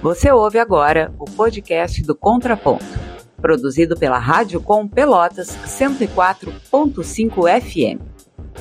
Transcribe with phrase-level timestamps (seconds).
[0.00, 2.84] Você ouve agora o podcast do Contraponto,
[3.42, 8.00] produzido pela Rádio Com Pelotas 104.5 FM.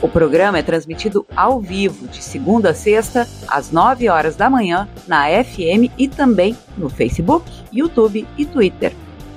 [0.02, 4.90] O programa é transmitido ao vivo de segunda a sexta, às 9 horas da manhã,
[5.08, 8.92] na FM e também no Facebook, YouTube e Twitter.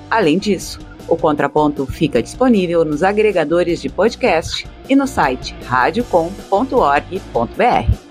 [0.09, 8.10] Além disso, o Contraponto fica disponível nos agregadores de podcast e no site radiocom.org.br.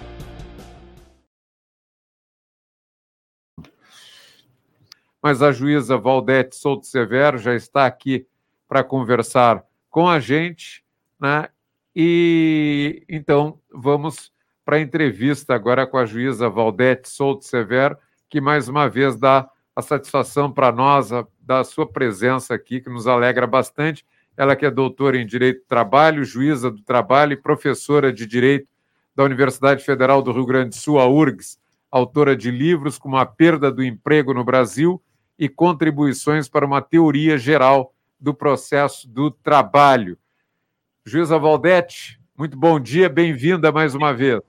[5.23, 8.27] Mas a juíza Valdete Souto Severo já está aqui
[8.67, 10.85] para conversar com a gente,
[11.21, 11.49] né?
[11.95, 14.33] E então vamos
[14.65, 19.49] para a entrevista agora com a juíza Valdete Souto Severo, que mais uma vez dá
[19.75, 24.07] a satisfação para nós a, da sua presença aqui, que nos alegra bastante.
[24.37, 28.69] Ela que é doutora em Direito do Trabalho, juíza do trabalho e professora de Direito
[29.15, 31.59] da Universidade Federal do Rio Grande do Sul, a URGS,
[31.91, 35.03] autora de livros como A Perda do Emprego no Brasil
[35.41, 40.19] e Contribuições para uma Teoria Geral do Processo do Trabalho.
[41.03, 44.43] Juíza Valdete, muito bom dia, bem-vinda mais uma vez.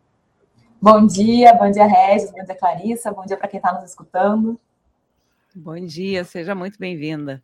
[0.82, 4.60] Bom dia, bom dia, Regis, bom dia, Clarissa, bom dia para quem está nos escutando.
[5.56, 7.42] Bom dia, seja muito bem-vinda.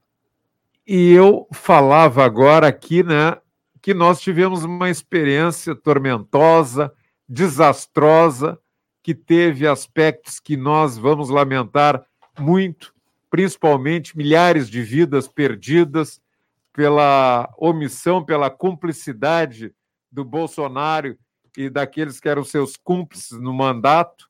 [0.85, 3.37] E eu falava agora aqui, né,
[3.81, 6.93] que nós tivemos uma experiência tormentosa,
[7.29, 8.59] desastrosa,
[9.01, 12.05] que teve aspectos que nós vamos lamentar
[12.37, 12.93] muito,
[13.29, 16.21] principalmente milhares de vidas perdidas,
[16.77, 19.73] pela omissão, pela cumplicidade
[20.11, 21.17] do Bolsonaro
[21.57, 24.29] e daqueles que eram seus cúmplices no mandato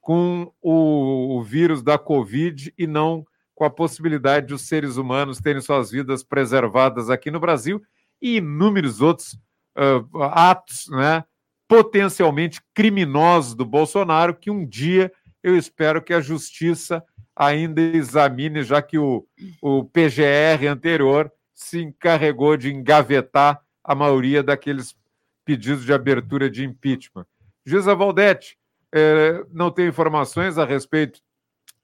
[0.00, 5.40] com o, o vírus da Covid e não com a possibilidade de os seres humanos
[5.40, 7.82] terem suas vidas preservadas aqui no Brasil
[8.22, 9.32] e inúmeros outros
[9.76, 11.24] uh, atos né,
[11.66, 17.04] potencialmente criminosos do Bolsonaro que um dia eu espero que a justiça
[17.38, 19.24] ainda examine, já que o,
[19.62, 24.96] o PGR anterior se encarregou de engavetar a maioria daqueles
[25.44, 27.24] pedidos de abertura de impeachment.
[27.64, 28.58] Gisa Valdete,
[28.92, 31.20] é, não tem informações a respeito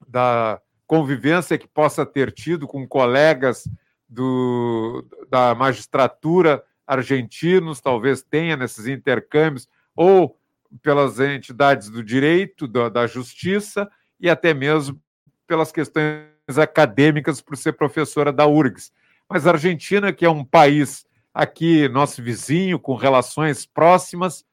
[0.08, 3.68] da convivência que possa ter tido com colegas
[4.08, 10.36] do, da magistratura argentinos, talvez tenha nesses intercâmbios, ou
[10.82, 13.88] pelas entidades do direito, da, da justiça,
[14.20, 15.00] e até mesmo
[15.46, 18.92] pelas questões acadêmicas, por ser professora da URGS.
[19.28, 24.44] Mas a Argentina, que é um país aqui, nosso vizinho, com relações próximas,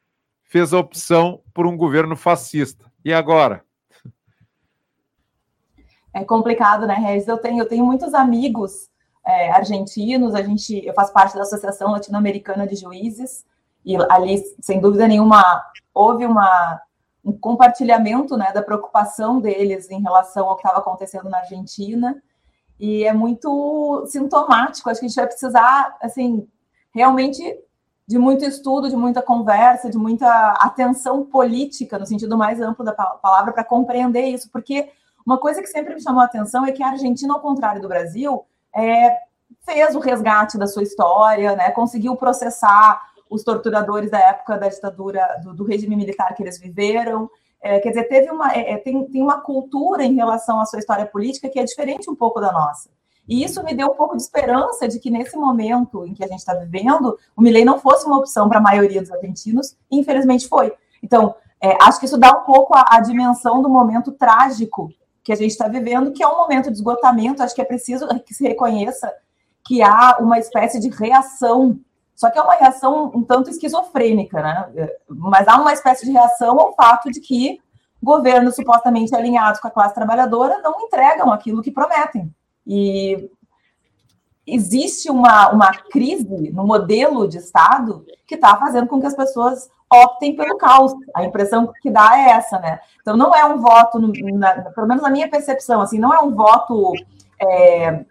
[0.43, 2.91] fez a opção por um governo fascista.
[3.03, 3.63] E agora?
[6.13, 7.27] É complicado, né, Regis?
[7.27, 8.89] Eu tenho, eu tenho muitos amigos
[9.25, 13.45] é, argentinos, a gente, eu faço parte da Associação Latino-Americana de Juízes,
[13.85, 15.63] e ali, sem dúvida nenhuma,
[15.93, 16.81] houve uma,
[17.23, 22.21] um compartilhamento né, da preocupação deles em relação ao que estava acontecendo na Argentina.
[22.79, 24.89] E é muito sintomático.
[24.89, 26.47] Acho que a gente vai precisar, assim,
[26.93, 27.43] realmente
[28.07, 30.27] de muito estudo, de muita conversa, de muita
[30.59, 34.49] atenção política, no sentido mais amplo da palavra, para compreender isso.
[34.51, 34.89] Porque
[35.25, 37.87] uma coisa que sempre me chamou a atenção é que a Argentina, ao contrário do
[37.87, 38.43] Brasil,
[38.75, 39.17] é,
[39.63, 45.39] fez o resgate da sua história, né, conseguiu processar os torturadores da época da ditadura,
[45.41, 47.29] do, do regime militar que eles viveram,
[47.61, 50.79] é, quer dizer, teve uma, é, é, tem, tem uma cultura em relação à sua
[50.79, 52.89] história política que é diferente um pouco da nossa.
[53.29, 56.27] E isso me deu um pouco de esperança de que nesse momento em que a
[56.27, 59.97] gente está vivendo, o Milley não fosse uma opção para a maioria dos argentinos, e
[59.97, 60.73] infelizmente foi.
[61.01, 64.91] Então, é, acho que isso dá um pouco a, a, dimensão do momento trágico
[65.23, 67.41] que a gente está vivendo, que é um momento de esgotamento.
[67.41, 69.13] Acho que é preciso que se reconheça
[69.63, 71.79] que há uma espécie de reação
[72.21, 74.91] só que é uma reação um tanto esquizofrênica, né?
[75.09, 77.59] Mas há uma espécie de reação ao fato de que
[78.01, 82.31] governos supostamente alinhados com a classe trabalhadora não entregam aquilo que prometem.
[82.67, 83.27] E
[84.45, 89.67] existe uma, uma crise no modelo de Estado que está fazendo com que as pessoas
[89.91, 90.93] optem pelo caos.
[91.15, 92.81] A impressão que dá é essa, né?
[93.01, 96.35] Então não é um voto, na, pelo menos na minha percepção, assim, não é um
[96.35, 96.93] voto
[97.41, 98.05] é,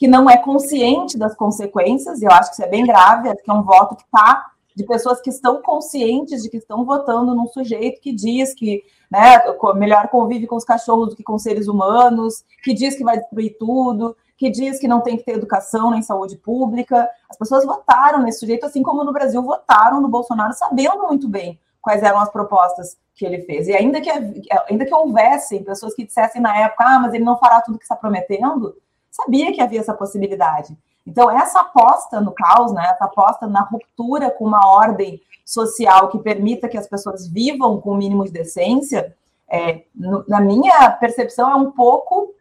[0.00, 3.42] que não é consciente das consequências, e eu acho que isso é bem grave, acho
[3.42, 7.34] que é um voto que está de pessoas que estão conscientes de que estão votando
[7.34, 9.42] num sujeito que diz que né,
[9.74, 13.58] melhor convive com os cachorros do que com seres humanos, que diz que vai destruir
[13.58, 17.06] tudo, que diz que não tem que ter educação nem saúde pública.
[17.28, 21.60] As pessoas votaram nesse sujeito, assim como no Brasil votaram no Bolsonaro, sabendo muito bem
[21.82, 23.68] quais eram as propostas que ele fez.
[23.68, 27.36] E ainda que, ainda que houvessem pessoas que dissessem na época, ah, mas ele não
[27.36, 28.74] fará tudo que está prometendo,
[29.10, 30.76] sabia que havia essa possibilidade.
[31.06, 36.18] Então, essa aposta no caos, né, essa aposta na ruptura com uma ordem social que
[36.18, 39.16] permita que as pessoas vivam com o mínimo de decência,
[39.48, 42.32] é, no, na minha percepção, é um pouco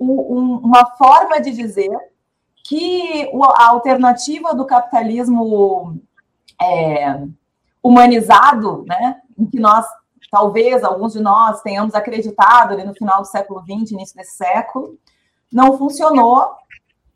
[0.00, 1.90] um, um, uma forma de dizer
[2.64, 5.98] que a alternativa do capitalismo
[6.60, 7.22] é,
[7.82, 9.86] humanizado, né, em que nós,
[10.30, 14.98] talvez, alguns de nós tenhamos acreditado ali no final do século XX, início desse século,
[15.52, 16.48] não funcionou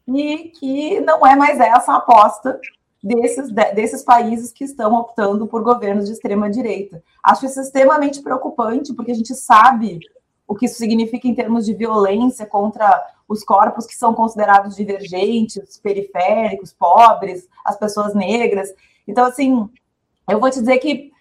[0.06, 2.60] e que não é mais essa a aposta
[3.02, 7.02] desses, desses países que estão optando por governos de extrema direita.
[7.22, 10.00] Acho isso extremamente preocupante, porque a gente sabe
[10.46, 15.78] o que isso significa em termos de violência contra os corpos que são considerados divergentes,
[15.78, 18.68] periféricos, pobres, as pessoas negras.
[19.06, 19.68] Então, assim,
[20.28, 21.12] eu vou te dizer que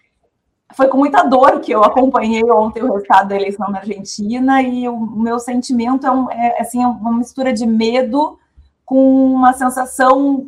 [0.75, 4.88] foi com muita dor que eu acompanhei ontem o resultado da eleição na Argentina e
[4.88, 8.38] o meu sentimento é, um, é assim, uma mistura de medo
[8.86, 10.48] com uma sensação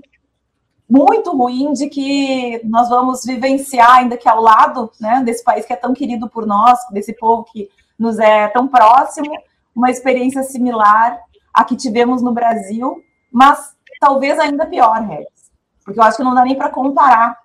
[0.90, 5.74] muito ruim de que nós vamos vivenciar ainda que ao lado né, desse país que
[5.74, 9.32] é tão querido por nós, desse povo que nos é tão próximo,
[9.76, 11.20] uma experiência similar
[11.54, 13.02] à que tivemos no Brasil,
[13.32, 15.52] mas talvez ainda pior, Regis,
[15.84, 17.38] porque eu acho que não dá nem para comparar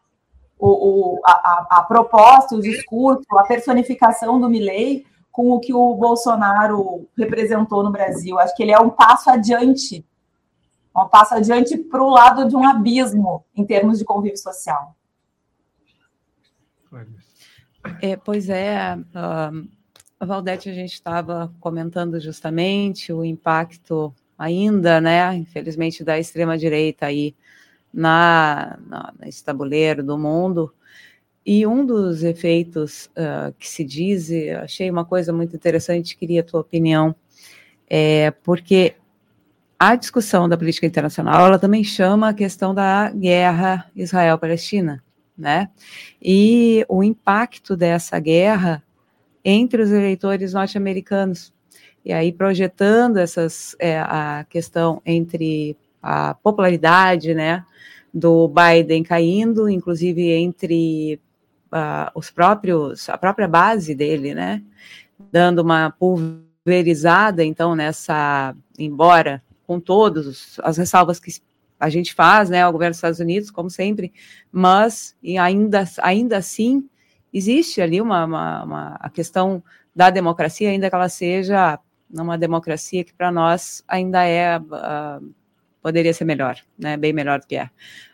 [0.58, 5.94] o, o a, a, proposta, o discurso, a personificação do Milley com o que o
[5.94, 8.38] Bolsonaro representou no Brasil.
[8.38, 10.04] Acho que ele é um passo adiante
[11.02, 14.96] um passo adiante para o lado de um abismo em termos de convívio social.
[18.00, 26.02] É, pois é, uh, Valdete, a gente estava comentando justamente o impacto ainda, né, infelizmente,
[26.02, 27.34] da extrema-direita aí
[27.96, 30.72] na, na, nesse tabuleiro do mundo.
[31.44, 34.30] E um dos efeitos uh, que se diz,
[34.62, 37.14] achei uma coisa muito interessante, queria a tua opinião,
[37.88, 38.96] é porque
[39.78, 45.02] a discussão da política internacional, ela também chama a questão da guerra Israel-Palestina,
[45.36, 45.70] né?
[46.20, 48.82] E o impacto dessa guerra
[49.44, 51.54] entre os eleitores norte-americanos.
[52.04, 57.64] E aí projetando essas é, a questão entre a popularidade, né,
[58.16, 61.20] do Biden caindo, inclusive entre
[61.66, 64.62] uh, os próprios a própria base dele, né,
[65.30, 71.30] dando uma pulverizada então nessa embora com todas as ressalvas que
[71.78, 74.10] a gente faz, né, ao governo dos Estados Unidos, como sempre,
[74.50, 76.88] mas e ainda, ainda assim
[77.30, 79.62] existe ali uma, uma, uma, a questão
[79.94, 81.78] da democracia, ainda que ela seja
[82.10, 85.34] uma democracia que para nós ainda é uh,
[85.86, 87.70] poderia ser melhor, né, bem melhor do que é.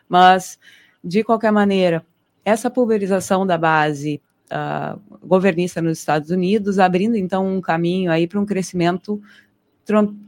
[0.07, 0.59] Mas
[1.03, 2.05] de qualquer maneira,
[2.45, 4.21] essa pulverização da base
[4.51, 9.19] uh, governista nos Estados Unidos, abrindo então um caminho aí para um crescimento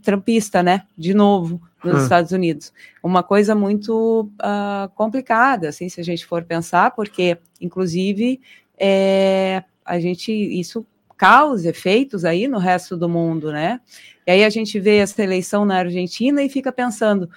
[0.02, 0.88] trumpista, né?
[0.98, 2.04] De novo, nos hum.
[2.04, 2.74] Estados Unidos.
[3.04, 8.42] Uma coisa muito uh, complicada, assim, se a gente for pensar, porque, inclusive,
[8.76, 10.84] é, a gente isso
[11.18, 13.80] causa efeitos aí no resto do mundo, né?
[14.28, 17.30] E aí a gente vê essa eleição na Argentina e fica pensando,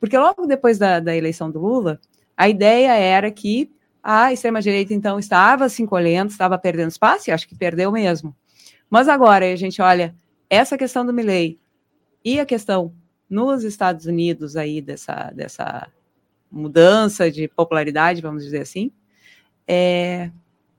[0.00, 2.00] porque logo depois da, da eleição do Lula,
[2.36, 3.70] a ideia era que
[4.02, 8.34] a extrema-direita, então, estava se encolhendo, estava perdendo espaço, e acho que perdeu mesmo.
[8.88, 10.14] Mas agora a gente olha
[10.48, 11.58] essa questão do Milley
[12.24, 12.94] e a questão
[13.28, 15.88] nos Estados Unidos aí dessa, dessa
[16.50, 18.90] mudança de popularidade, vamos dizer assim,
[19.66, 20.30] é,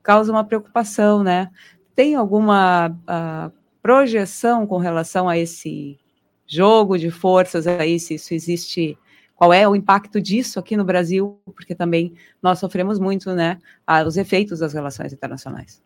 [0.02, 1.50] causa uma preocupação, né?
[1.94, 3.52] Tem alguma uh,
[3.82, 5.98] projeção com relação a esse
[6.46, 8.98] jogo de forças aí, se isso existe,
[9.36, 13.58] qual é o impacto disso aqui no Brasil, porque também nós sofremos muito, né,
[14.06, 15.82] os efeitos das relações internacionais.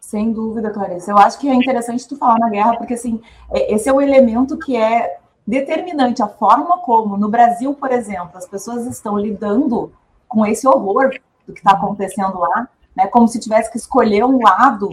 [0.00, 1.10] Sem dúvida, Clarice.
[1.10, 4.00] Eu acho que é interessante tu falar na guerra, porque assim, é, esse é o
[4.00, 9.92] elemento que é determinante, a forma como, no Brasil, por exemplo, as pessoas estão lidando
[10.26, 11.10] com esse horror
[11.46, 13.06] do que está acontecendo lá, né?
[13.06, 14.90] Como se tivesse que escolher um lado,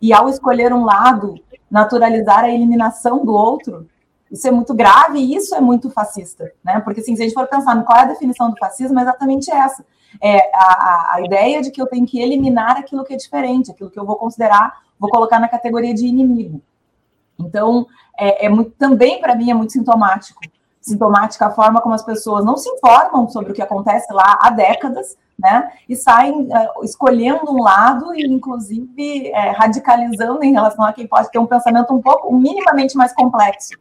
[0.00, 1.34] e ao escolher um lado,
[1.68, 3.88] naturalizar a eliminação do outro.
[4.30, 6.80] Isso é muito grave e isso é muito fascista, né?
[6.80, 9.50] Porque assim, se a gente for pensar qual é a definição do fascismo, é exatamente
[9.50, 9.84] essa
[10.20, 13.90] é, a, a ideia de que eu tenho que eliminar aquilo que é diferente, aquilo
[13.90, 16.62] que eu vou considerar, vou colocar na categoria de inimigo.
[17.38, 17.86] Então,
[18.18, 20.40] é, é muito, também para mim é muito sintomático.
[20.80, 24.50] Sintomática a forma como as pessoas não se informam sobre o que acontece lá há
[24.50, 25.70] décadas, né?
[25.88, 31.30] E saem uh, escolhendo um lado e, inclusive, é, radicalizando em relação a quem pode
[31.30, 33.78] ter um pensamento um pouco, minimamente mais complexo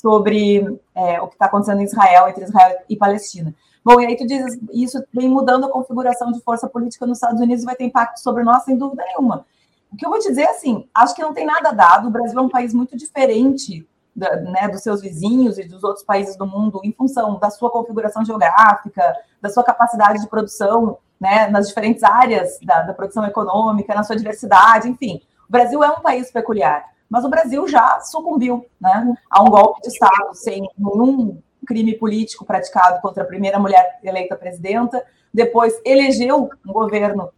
[0.00, 3.54] sobre é, o que está acontecendo em Israel, entre Israel e Palestina.
[3.84, 7.40] Bom, e aí tu diz, isso vem mudando a configuração de força política nos Estados
[7.40, 9.44] Unidos, vai ter impacto sobre nós, sem dúvida nenhuma.
[9.92, 12.10] O que eu vou te dizer, é assim, acho que não tem nada dado, o
[12.10, 16.36] Brasil é um país muito diferente da, né, dos seus vizinhos e dos outros países
[16.36, 21.68] do mundo, em função da sua configuração geográfica, da sua capacidade de produção, né, nas
[21.68, 25.20] diferentes áreas da, da produção econômica, na sua diversidade, enfim.
[25.48, 29.82] O Brasil é um país peculiar, mas o Brasil já sucumbiu né, a um golpe
[29.82, 35.02] de Estado sem nenhum crime político praticado contra a primeira mulher eleita presidenta,
[35.32, 37.30] depois elegeu um governo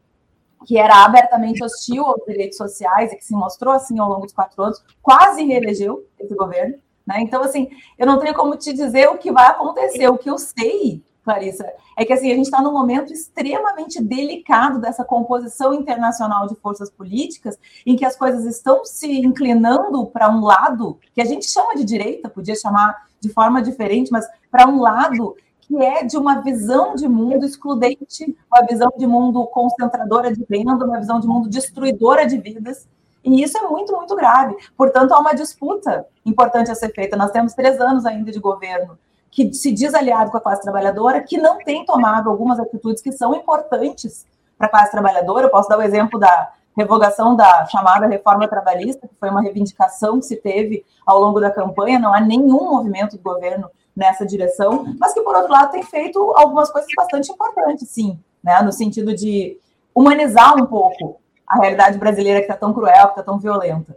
[0.65, 4.33] que era abertamente hostil aos direitos sociais e que se mostrou assim ao longo dos
[4.33, 6.77] quatro anos, quase reelegeu esse governo.
[7.07, 7.21] Né?
[7.21, 10.09] Então, assim, eu não tenho como te dizer o que vai acontecer.
[10.09, 11.65] O que eu sei, Clarissa,
[11.97, 16.91] é que assim, a gente está num momento extremamente delicado dessa composição internacional de forças
[16.91, 21.77] políticas, em que as coisas estão se inclinando para um lado, que a gente chama
[21.77, 25.37] de direita, podia chamar de forma diferente, mas para um lado
[25.67, 30.85] que é de uma visão de mundo excludente, uma visão de mundo concentradora de renda,
[30.85, 32.89] uma visão de mundo destruidora de vidas.
[33.25, 34.55] E isso é muito, muito grave.
[34.77, 37.17] Portanto, há uma disputa importante a ser feita.
[37.17, 38.97] Nós temos três anos ainda de governo
[39.29, 43.11] que se diz aliado com a classe trabalhadora, que não tem tomado algumas atitudes que
[43.11, 44.25] são importantes
[44.57, 45.47] para a classe trabalhadora.
[45.47, 50.21] Eu posso dar o exemplo da revogação da chamada reforma trabalhista, que foi uma reivindicação
[50.21, 51.99] que se teve ao longo da campanha.
[51.99, 56.19] Não há nenhum movimento do governo nessa direção, mas que, por outro lado, tem feito
[56.37, 59.59] algumas coisas bastante importantes, sim, né, no sentido de
[59.95, 63.97] humanizar um pouco a realidade brasileira que está tão cruel, que está tão violenta.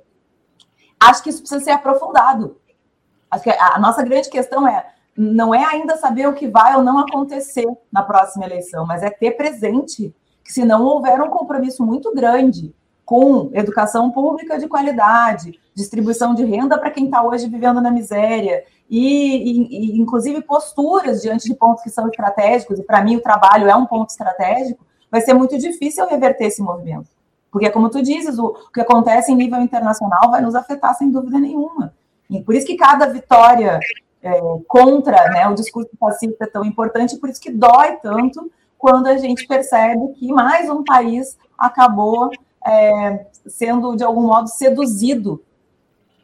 [1.00, 2.58] Acho que isso precisa ser aprofundado.
[3.30, 6.84] Acho que a nossa grande questão é não é ainda saber o que vai ou
[6.84, 11.86] não acontecer na próxima eleição, mas é ter presente que se não houver um compromisso
[11.86, 17.82] muito grande com educação pública de qualidade, distribuição de renda para quem está hoje vivendo
[17.82, 23.18] na miséria, e, e, inclusive posturas diante de pontos que são estratégicos, e para mim
[23.18, 27.08] o trabalho é um ponto estratégico, vai ser muito difícil reverter esse movimento.
[27.52, 31.40] Porque, como tu dizes, o, que acontece em nível internacional vai nos afetar sem dúvida
[31.40, 31.94] nenhuma.
[32.30, 33.80] E por isso que cada vitória
[34.22, 39.08] é, contra né, o discurso fascista é tão importante, por isso que dói tanto quando
[39.08, 42.30] a gente percebe que mais um país acabou
[42.66, 45.44] é, sendo, de algum modo, seduzido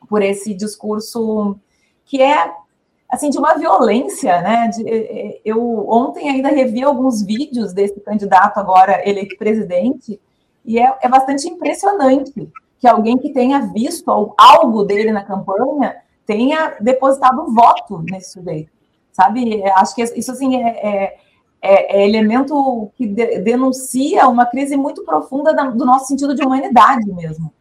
[0.08, 1.58] por esse discurso
[2.06, 2.54] que é
[3.10, 4.68] assim de uma violência, né?
[4.68, 10.20] De, é, é, eu ontem ainda revi alguns vídeos desse candidato agora eleito presidente
[10.64, 16.76] e é, é bastante impressionante que alguém que tenha visto algo dele na campanha tenha
[16.82, 18.72] depositado voto nesse sujeito,
[19.12, 19.64] sabe?
[19.64, 21.18] Acho que isso assim é, é,
[21.62, 26.44] é, é elemento que de, denuncia uma crise muito profunda da, do nosso sentido de
[26.44, 27.54] humanidade mesmo.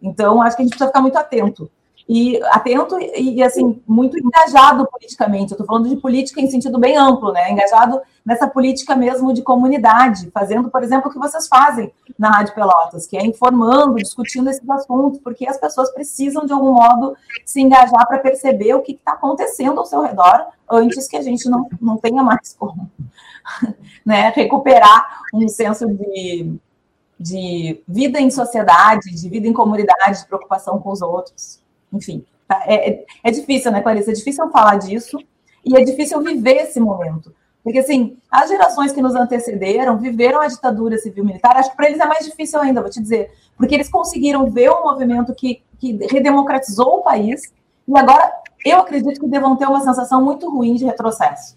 [0.00, 1.70] Então, acho que a gente precisa ficar muito atento
[2.08, 5.52] e atento e, assim, muito engajado politicamente.
[5.52, 7.50] Eu estou falando de política em sentido bem amplo, né?
[7.50, 12.54] Engajado nessa política mesmo de comunidade, fazendo, por exemplo, o que vocês fazem na Rádio
[12.54, 17.60] Pelotas, que é informando, discutindo esses assuntos, porque as pessoas precisam, de algum modo, se
[17.60, 21.68] engajar para perceber o que está acontecendo ao seu redor antes que a gente não,
[21.80, 22.90] não tenha mais como
[24.04, 26.54] né, recuperar um senso de,
[27.18, 31.61] de vida em sociedade, de vida em comunidade, de preocupação com os outros
[31.92, 32.62] enfim, tá?
[32.66, 34.10] é, é, é difícil, né, Clarice?
[34.10, 35.18] É difícil falar disso
[35.64, 37.32] e é difícil viver esse momento.
[37.62, 42.00] Porque, assim, as gerações que nos antecederam viveram a ditadura civil-militar, acho que para eles
[42.00, 45.92] é mais difícil ainda, vou te dizer, porque eles conseguiram ver um movimento que, que
[46.06, 47.52] redemocratizou o país,
[47.86, 48.32] e agora
[48.64, 51.56] eu acredito que devam ter uma sensação muito ruim de retrocesso.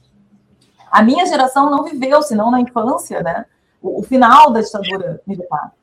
[0.92, 3.46] A minha geração não viveu, senão na infância, né,
[3.82, 5.74] o, o final da ditadura militar.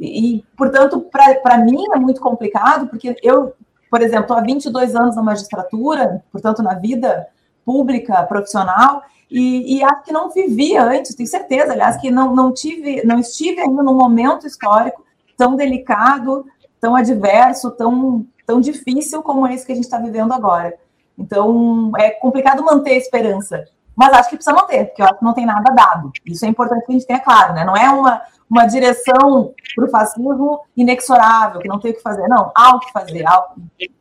[0.00, 3.54] E, e portanto, para mim é muito complicado, porque eu
[3.96, 7.26] por exemplo, há 22 anos na magistratura, portanto, na vida
[7.64, 12.52] pública, profissional, e, e acho que não vivia antes, tenho certeza, aliás, que não, não
[12.52, 15.02] tive, não estive ainda num momento histórico
[15.34, 16.44] tão delicado,
[16.78, 20.74] tão adverso, tão, tão difícil como esse que a gente está vivendo agora.
[21.18, 23.64] Então, é complicado manter a esperança,
[23.96, 26.12] mas acho que precisa manter, porque eu acho que não tem nada dado.
[26.26, 27.64] Isso é importante que a gente tenha claro, né?
[27.64, 32.26] Não é uma, uma direção para o fascismo inexorável, que não tem o que fazer.
[32.28, 33.54] Não, há o que fazer, há,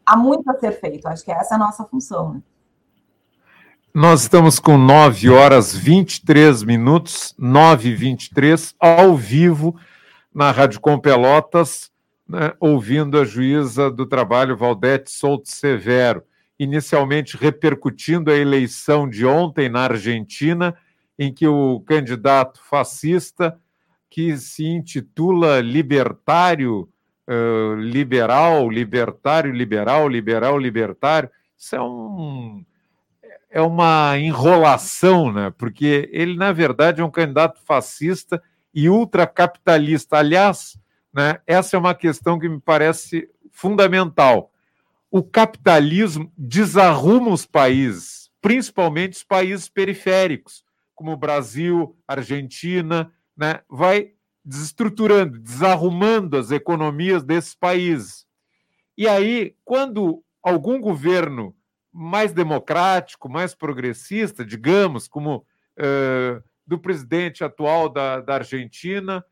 [0.05, 1.07] há muito a ser feito.
[1.07, 2.33] Acho que essa é a nossa função.
[2.33, 2.41] Né?
[3.93, 9.75] Nós estamos com 9 horas 23 minutos, 9 e 23, ao vivo,
[10.33, 11.89] na Rádio Com Pelotas,
[12.27, 16.23] né, ouvindo a juíza do trabalho, Valdete Souto Severo,
[16.59, 20.75] inicialmente repercutindo a eleição de ontem na Argentina,
[21.17, 23.57] em que o candidato fascista
[24.15, 26.87] que se intitula libertário,
[27.27, 31.29] uh, liberal, libertário, liberal, liberal, libertário.
[31.57, 32.63] Isso é um
[33.49, 35.53] é uma enrolação, né?
[35.57, 38.41] Porque ele na verdade é um candidato fascista
[38.73, 40.17] e ultracapitalista.
[40.17, 40.77] Aliás,
[41.13, 44.49] né, essa é uma questão que me parece fundamental.
[45.11, 54.11] O capitalismo desarruma os países, principalmente os países periféricos, como o Brasil, Argentina, né, vai
[54.43, 58.25] desestruturando, desarrumando as economias desses países.
[58.97, 61.55] E aí, quando algum governo
[61.91, 65.45] mais democrático, mais progressista, digamos, como
[66.65, 69.25] do presidente atual da, da Argentina,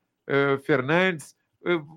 [0.65, 1.35] Fernandes,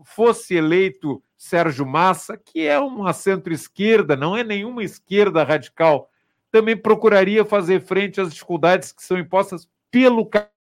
[0.05, 6.11] fosse eleito Sérgio Massa, que é uma centro-esquerda, não é nenhuma esquerda radical,
[6.51, 10.31] também procuraria fazer frente às dificuldades que são impostas pelo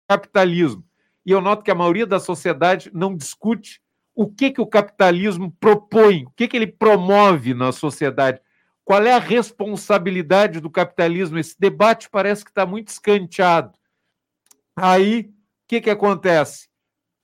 [0.07, 0.86] capitalismo.
[1.27, 3.81] E eu noto que a maioria da sociedade não discute
[4.15, 8.39] o que, que o capitalismo propõe, o que, que ele promove na sociedade.
[8.85, 11.37] Qual é a responsabilidade do capitalismo?
[11.37, 13.77] Esse debate parece que está muito escanteado.
[14.73, 15.33] Aí, o
[15.67, 16.69] que, que acontece?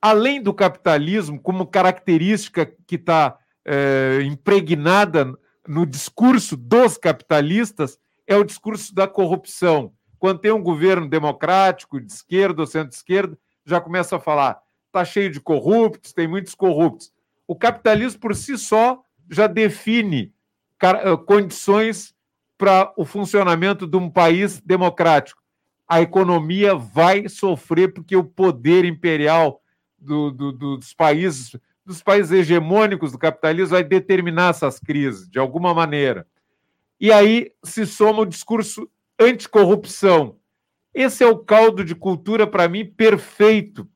[0.02, 5.32] Além do capitalismo, como característica que está é, impregnada
[5.66, 9.94] no discurso dos capitalistas, é o discurso da corrupção.
[10.18, 15.30] Quando tem um governo democrático, de esquerda ou centro-esquerda, já começa a falar: está cheio
[15.30, 17.12] de corruptos, tem muitos corruptos.
[17.46, 20.32] O capitalismo por si só já define
[20.82, 22.14] eh, condições
[22.56, 25.42] para o funcionamento de um país democrático.
[25.86, 29.60] A economia vai sofrer porque o poder imperial
[29.98, 35.74] do, do, dos países, dos países hegemônicos do capitalismo, vai determinar essas crises de alguma
[35.74, 36.26] maneira.
[37.00, 40.36] E aí se soma o discurso anticorrupção.
[40.94, 43.88] Esse é o caldo de cultura, para mim, perfeito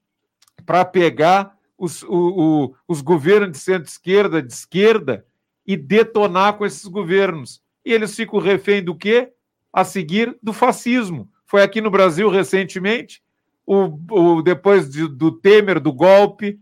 [0.66, 5.24] para pegar os, o, o, os governos de centro-esquerda, de esquerda,
[5.66, 7.62] e detonar com esses governos.
[7.84, 9.32] E eles ficam refém do quê?
[9.72, 11.26] A seguir do fascismo.
[11.46, 13.22] Foi aqui no Brasil recentemente,
[13.64, 16.58] o, o depois de, do Temer, do golpe,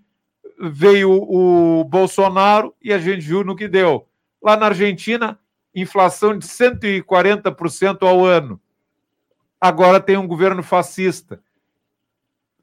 [0.60, 4.06] veio o Bolsonaro e a gente viu no que deu.
[4.42, 5.38] Lá na Argentina,
[5.74, 8.60] inflação de 140% ao ano.
[9.60, 11.40] Agora tem um governo fascista.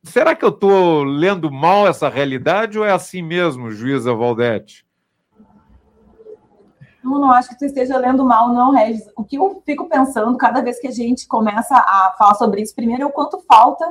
[0.04, 4.86] Será que eu estou lendo mal essa realidade ou é assim mesmo, juíza Valdete?
[7.04, 9.10] Eu não acho que você esteja lendo mal, não, Regis.
[9.16, 12.76] O que eu fico pensando cada vez que a gente começa a falar sobre isso,
[12.76, 13.86] primeiro é o quanto falta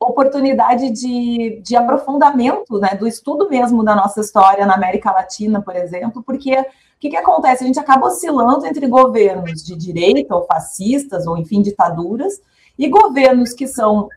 [0.00, 5.76] oportunidade de, de aprofundamento, né, do estudo mesmo da nossa história na América Latina, por
[5.76, 6.56] exemplo, porque
[7.00, 7.64] que, que acontece?
[7.64, 12.40] A gente acaba oscilando entre governos de direita ou fascistas, ou enfim, ditaduras,
[12.78, 14.08] e governos que são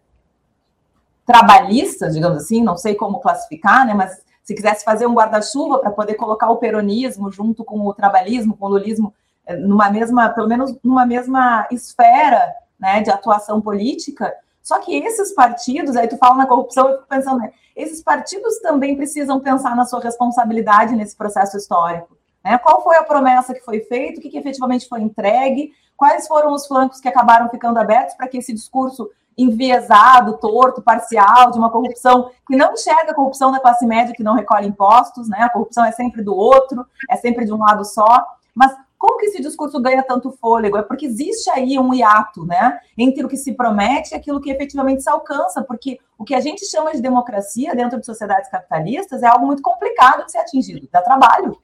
[1.26, 5.90] trabalhistas, digamos assim, não sei como classificar, né, mas se quisesse fazer um guarda-chuva para
[5.90, 9.14] poder colocar o peronismo junto com o trabalhismo, com o lulismo,
[9.46, 15.34] eh, numa mesma, pelo menos numa mesma esfera né, de atuação política, só que esses
[15.34, 19.74] partidos, aí tu fala na corrupção, eu fico pensando, né, esses partidos também precisam pensar
[19.74, 22.13] na sua responsabilidade nesse processo histórico.
[22.44, 22.58] Né?
[22.58, 26.54] Qual foi a promessa que foi feita, o que, que efetivamente foi entregue, quais foram
[26.54, 31.72] os flancos que acabaram ficando abertos para que esse discurso enviesado, torto, parcial, de uma
[31.72, 35.40] corrupção que não enxerga a corrupção da classe média que não recolhe impostos, né?
[35.42, 38.28] A corrupção é sempre do outro, é sempre de um lado só.
[38.54, 40.78] Mas como que esse discurso ganha tanto fôlego?
[40.78, 44.50] É porque existe aí um hiato, né, entre o que se promete e aquilo que
[44.50, 49.22] efetivamente se alcança, porque o que a gente chama de democracia dentro de sociedades capitalistas
[49.22, 51.58] é algo muito complicado de ser atingido, dá trabalho,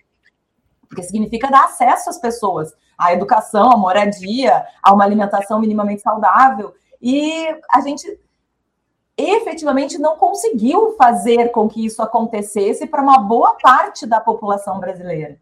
[0.90, 6.74] porque significa dar acesso às pessoas à educação, à moradia, a uma alimentação minimamente saudável,
[7.02, 8.20] e a gente
[9.16, 15.40] efetivamente não conseguiu fazer com que isso acontecesse para uma boa parte da população brasileira.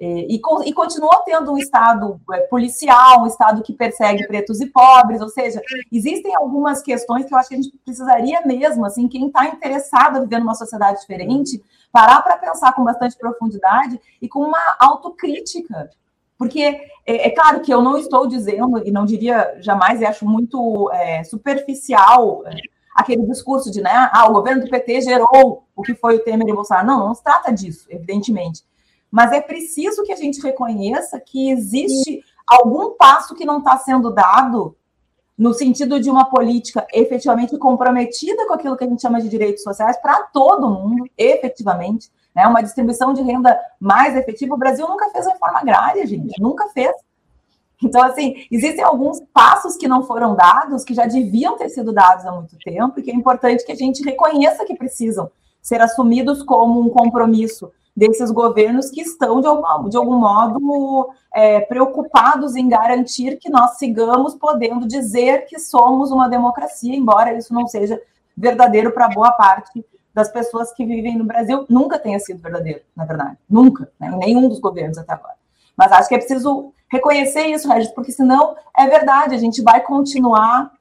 [0.00, 5.20] E, e, continua tendo um Estado é, policial, um Estado que persegue pretos e pobres,
[5.20, 5.60] ou seja,
[5.92, 10.16] existem algumas questões que eu acho que a gente precisaria mesmo, assim, quem está interessado
[10.16, 15.90] a viver numa sociedade diferente, parar para pensar com bastante profundidade e com uma autocrítica.
[16.38, 16.62] Porque
[17.06, 20.90] é, é, claro que eu não estou dizendo, e não diria jamais, e acho muito
[20.94, 22.56] é, superficial é,
[22.96, 26.48] aquele discurso de, né, ah, o governo do PT gerou o que foi o Temer
[26.48, 26.86] e o Bolsonaro.
[26.86, 28.64] Não, não se trata disso, evidentemente
[29.10, 34.12] mas é preciso que a gente reconheça que existe algum passo que não está sendo
[34.12, 34.76] dado
[35.36, 39.62] no sentido de uma política efetivamente comprometida com aquilo que a gente chama de direitos
[39.62, 42.46] sociais para todo mundo, efetivamente, né?
[42.46, 44.54] Uma distribuição de renda mais efetiva.
[44.54, 46.94] O Brasil nunca fez reforma agrária, gente, nunca fez.
[47.82, 52.26] Então, assim, existem alguns passos que não foram dados, que já deviam ter sido dados
[52.26, 55.30] há muito tempo, e que é importante que a gente reconheça que precisam
[55.62, 61.60] ser assumidos como um compromisso desses governos que estão, de algum, de algum modo, é,
[61.60, 67.66] preocupados em garantir que nós sigamos podendo dizer que somos uma democracia, embora isso não
[67.66, 68.00] seja
[68.36, 73.04] verdadeiro para boa parte das pessoas que vivem no Brasil, nunca tenha sido verdadeiro, na
[73.04, 75.34] verdade, nunca, né, nenhum dos governos até agora.
[75.76, 79.80] Mas acho que é preciso reconhecer isso, Regis, porque senão é verdade, a gente vai
[79.80, 80.72] continuar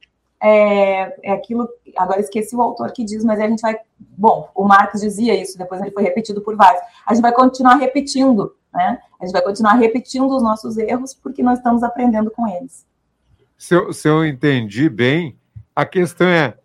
[0.41, 1.67] é, é aquilo.
[1.97, 3.77] Agora esqueci o autor que diz, mas a gente vai.
[3.99, 6.81] Bom, o Marx dizia isso, depois ele foi repetido por vários.
[7.05, 8.99] A gente vai continuar repetindo, né?
[9.19, 12.87] A gente vai continuar repetindo os nossos erros porque nós estamos aprendendo com eles.
[13.57, 15.37] Se eu, se eu entendi bem,
[15.75, 16.55] a questão é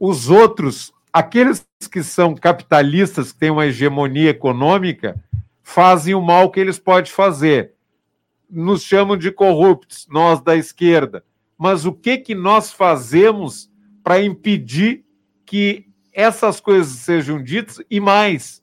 [0.00, 5.22] os outros, aqueles que são capitalistas, que têm uma hegemonia econômica,
[5.62, 7.74] fazem o mal que eles podem fazer.
[8.48, 11.22] Nos chamam de corruptos, nós da esquerda
[11.62, 13.70] mas o que, que nós fazemos
[14.02, 15.04] para impedir
[15.46, 18.60] que essas coisas sejam ditas e mais,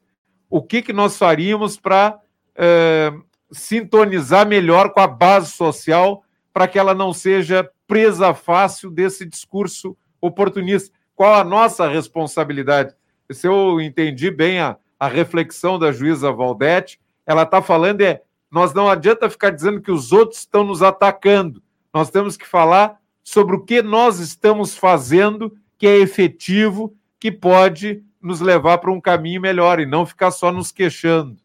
[0.49, 2.19] o que, que nós faríamos para
[2.53, 3.13] é,
[3.53, 9.95] sintonizar melhor com a base social para que ela não seja presa fácil desse discurso
[10.19, 10.93] oportunista?
[11.15, 12.93] Qual a nossa responsabilidade?
[13.31, 18.73] Se eu entendi bem a, a reflexão da juíza Valdete, ela está falando é nós
[18.73, 21.63] não adianta ficar dizendo que os outros estão nos atacando.
[21.93, 28.03] Nós temos que falar sobre o que nós estamos fazendo que é efetivo, que pode
[28.21, 31.37] nos levar para um caminho melhor e não ficar só nos queixando.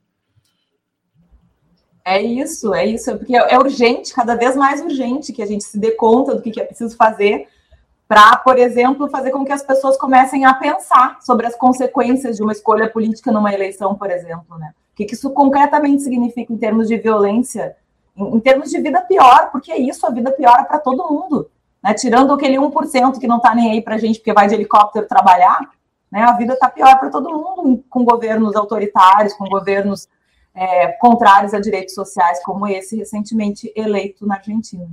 [2.04, 5.78] É isso, é isso, porque é urgente, cada vez mais urgente que a gente se
[5.78, 7.48] dê conta do que é preciso fazer
[8.07, 12.42] para, por exemplo, fazer com que as pessoas comecem a pensar sobre as consequências de
[12.42, 14.74] uma escolha política numa eleição, por exemplo, né?
[14.92, 17.74] O que isso concretamente significa em termos de violência
[18.16, 21.50] em, termos de vida pior, porque é isso, a vida piora para todo mundo.
[21.83, 21.94] Né?
[21.94, 25.07] Tirando aquele 1% que não está nem aí para a gente, porque vai de helicóptero
[25.07, 25.59] trabalhar,
[26.11, 26.22] né?
[26.22, 30.09] a vida está pior para todo mundo, com governos autoritários, com governos
[30.55, 34.88] é, contrários a direitos sociais, como esse recentemente eleito na Argentina.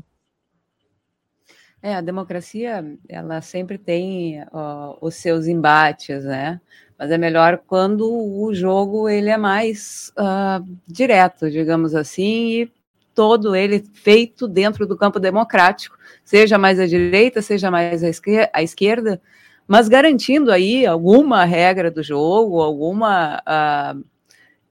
[1.84, 6.62] É, a democracia, ela sempre tem ó, os seus embates, né?
[6.98, 12.72] Mas é melhor quando o jogo ele é mais uh, direto, digamos assim, e
[13.14, 19.22] todo ele feito dentro do campo democrático, seja mais à direita, seja mais à esquerda,
[19.68, 24.04] mas garantindo aí alguma regra do jogo, alguma uh,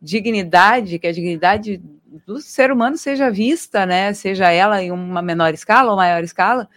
[0.00, 1.80] dignidade, que a dignidade
[2.26, 6.68] do ser humano seja vista, né, seja ela em uma menor escala ou maior escala,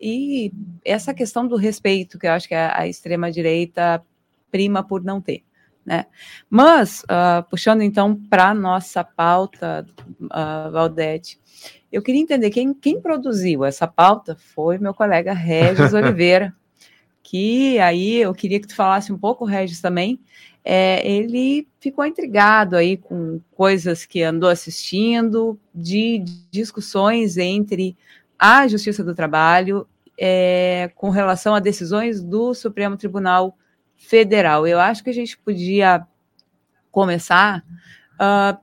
[0.00, 0.52] e
[0.84, 4.02] essa questão do respeito, que eu acho que a extrema-direita
[4.50, 5.44] prima por não ter.
[5.84, 6.06] Né?
[6.48, 9.86] Mas, uh, puxando então para a nossa pauta,
[10.20, 11.40] uh, Valdete,
[11.90, 16.54] eu queria entender quem, quem produziu essa pauta foi meu colega Regis Oliveira,
[17.22, 20.20] que aí eu queria que tu falasse um pouco, Regis, também.
[20.64, 27.96] É, ele ficou intrigado aí com coisas que andou assistindo, de discussões entre
[28.38, 29.86] a Justiça do Trabalho
[30.18, 33.56] é, com relação a decisões do Supremo Tribunal
[34.00, 34.66] federal.
[34.66, 36.04] Eu acho que a gente podia
[36.90, 37.62] começar
[38.14, 38.58] uh,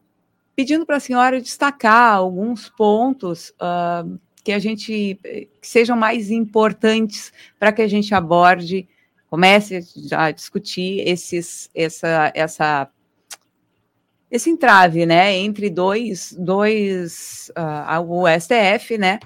[0.55, 5.19] pedindo para a senhora destacar alguns pontos uh, que a gente
[5.61, 8.87] que sejam mais importantes para que a gente aborde,
[9.29, 12.89] comece a discutir esses, essa, essa
[14.29, 19.19] esse entrave, né, entre dois, dois uh, o STF, né,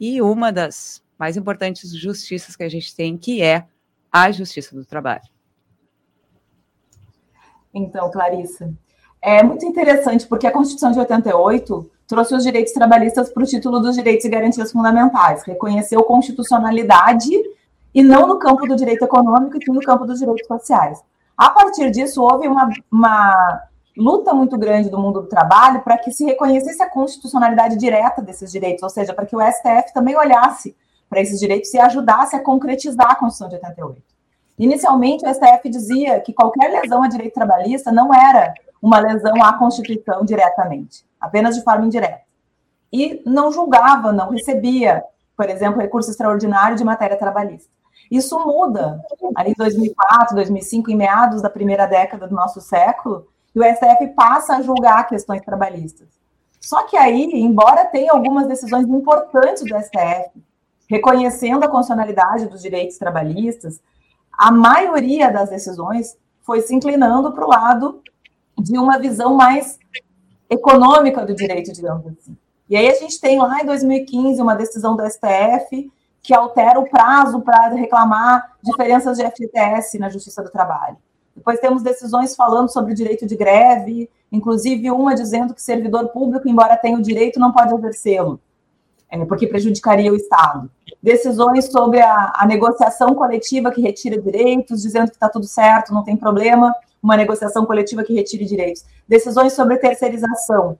[0.00, 3.66] e uma das mais importantes justiças que a gente tem, que é
[4.10, 5.37] a Justiça do Trabalho.
[7.78, 8.72] Então, Clarissa,
[9.22, 13.80] é muito interessante porque a Constituição de 88 trouxe os direitos trabalhistas para o título
[13.80, 17.30] dos direitos e garantias fundamentais, reconheceu constitucionalidade
[17.94, 21.02] e não no campo do direito econômico e no campo dos direitos sociais.
[21.36, 23.62] A partir disso, houve uma, uma
[23.96, 28.50] luta muito grande do mundo do trabalho para que se reconhecesse a constitucionalidade direta desses
[28.50, 30.74] direitos, ou seja, para que o STF também olhasse
[31.08, 34.17] para esses direitos e ajudasse a concretizar a Constituição de 88.
[34.58, 39.56] Inicialmente, o STF dizia que qualquer lesão a direito trabalhista não era uma lesão à
[39.56, 42.22] Constituição diretamente, apenas de forma indireta.
[42.92, 45.04] E não julgava, não recebia,
[45.36, 47.70] por exemplo, recurso extraordinário de matéria trabalhista.
[48.10, 49.00] Isso muda
[49.36, 54.08] ali em 2004, 2005, em meados da primeira década do nosso século, e o STF
[54.14, 56.08] passa a julgar questões trabalhistas.
[56.60, 60.30] Só que aí, embora tenha algumas decisões importantes do STF,
[60.88, 63.80] reconhecendo a constitucionalidade dos direitos trabalhistas,
[64.38, 68.00] a maioria das decisões foi se inclinando para o lado
[68.56, 69.78] de uma visão mais
[70.48, 72.36] econômica do direito, digamos assim.
[72.70, 75.90] E aí a gente tem lá em 2015 uma decisão do STF
[76.22, 80.96] que altera o prazo para reclamar diferenças de FGTS na Justiça do Trabalho.
[81.34, 86.48] Depois temos decisões falando sobre o direito de greve, inclusive uma dizendo que servidor público,
[86.48, 88.40] embora tenha o direito, não pode exercê-lo
[89.26, 90.70] porque prejudicaria o Estado.
[91.02, 96.04] Decisões sobre a, a, negociação coletiva que retira direitos, dizendo que está tudo certo, não
[96.04, 98.84] tem problema, uma negociação coletiva que retire direitos.
[99.08, 100.78] Decisões sobre terceirização.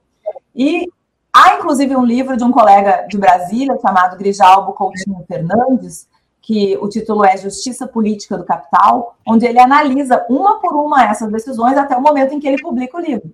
[0.54, 0.86] E
[1.32, 6.08] há, inclusive, um livro de um colega de Brasília, chamado Grijalbo Coutinho Fernandes,
[6.42, 11.30] que o título é Justiça Política do Capital, onde ele analisa uma por uma essas
[11.30, 13.30] decisões até o momento em que ele publica o livro.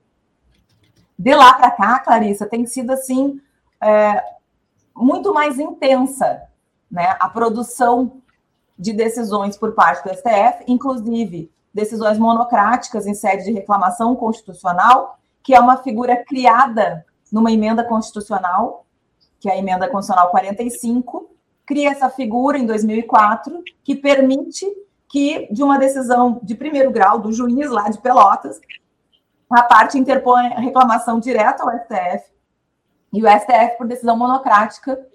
[1.19, 3.41] De lá para cá, Clarissa, tem sido assim
[3.81, 4.21] é,
[4.95, 6.43] muito mais intensa
[6.91, 8.21] né, a produção
[8.79, 15.55] de decisões por parte do STF, inclusive decisões monocráticas em sede de reclamação constitucional, que
[15.55, 18.87] é uma figura criada numa emenda constitucional,
[19.41, 21.31] que é a emenda constitucional 45,
[21.67, 24.67] cria essa figura em 2004 que permite
[25.09, 28.61] que de uma decisão de primeiro grau do juiz lá de Pelotas,
[29.51, 32.34] a parte interpõe reclamação direta ao STF
[33.15, 35.07] e o STF, por decisão monocrática,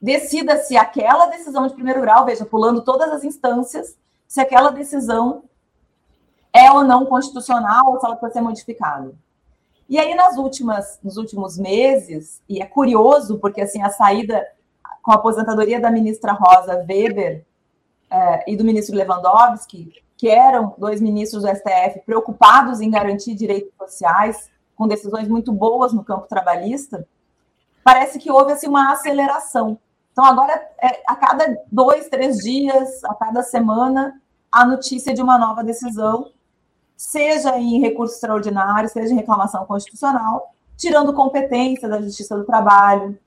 [0.00, 5.44] decida se aquela decisão de primeiro grau, veja, pulando todas as instâncias, se aquela decisão
[6.52, 9.14] é ou não constitucional ou se ela pode ser modificada.
[9.88, 14.46] E aí, nas últimas, nos últimos meses, e é curioso, porque assim, a saída
[15.02, 17.44] com a aposentadoria da ministra Rosa Weber
[18.10, 23.72] é, e do ministro Lewandowski, que eram dois ministros do STF preocupados em garantir direitos
[23.76, 27.06] sociais, com decisões muito boas no campo trabalhista,
[27.84, 29.78] parece que houve assim, uma aceleração.
[30.12, 35.38] Então, agora, é, a cada dois, três dias, a cada semana, a notícia de uma
[35.38, 36.30] nova decisão,
[36.96, 43.18] seja em recurso extraordinário, seja em reclamação constitucional, tirando competência da Justiça do Trabalho,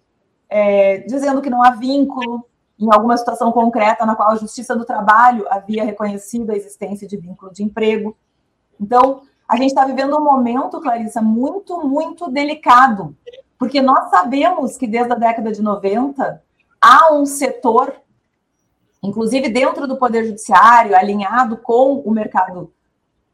[0.47, 2.45] é, dizendo que não há vínculo
[2.77, 7.17] em alguma situação concreta na qual a Justiça do Trabalho havia reconhecido a existência de
[7.17, 8.15] vínculo de emprego.
[8.79, 13.15] Então, a gente está vivendo um momento, Clarissa, muito, muito delicado,
[13.57, 16.41] porque nós sabemos que desde a década de 90
[16.81, 17.95] há um setor,
[19.01, 22.71] inclusive dentro do Poder Judiciário, alinhado com o mercado,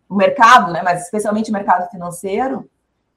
[0.07, 2.69] o mercado, né, mas especialmente o mercado financeiro,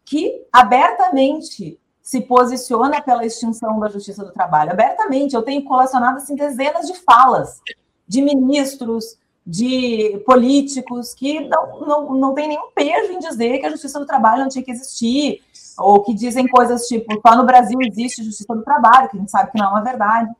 [0.04, 4.72] que abertamente se posiciona pela extinção da justiça do trabalho.
[4.72, 7.62] Abertamente, eu tenho colecionado assim, dezenas de falas
[8.06, 13.70] de ministros, de políticos que não, não, não tem nenhum peso em dizer que a
[13.70, 15.42] justiça do trabalho não tinha que existir,
[15.78, 19.30] ou que dizem coisas tipo, só no Brasil existe justiça do trabalho, que a gente
[19.30, 20.30] sabe que não é uma verdade,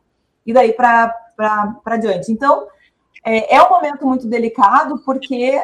[0.47, 2.31] e daí para diante.
[2.31, 2.66] Então,
[3.25, 5.61] é, é um momento muito delicado, porque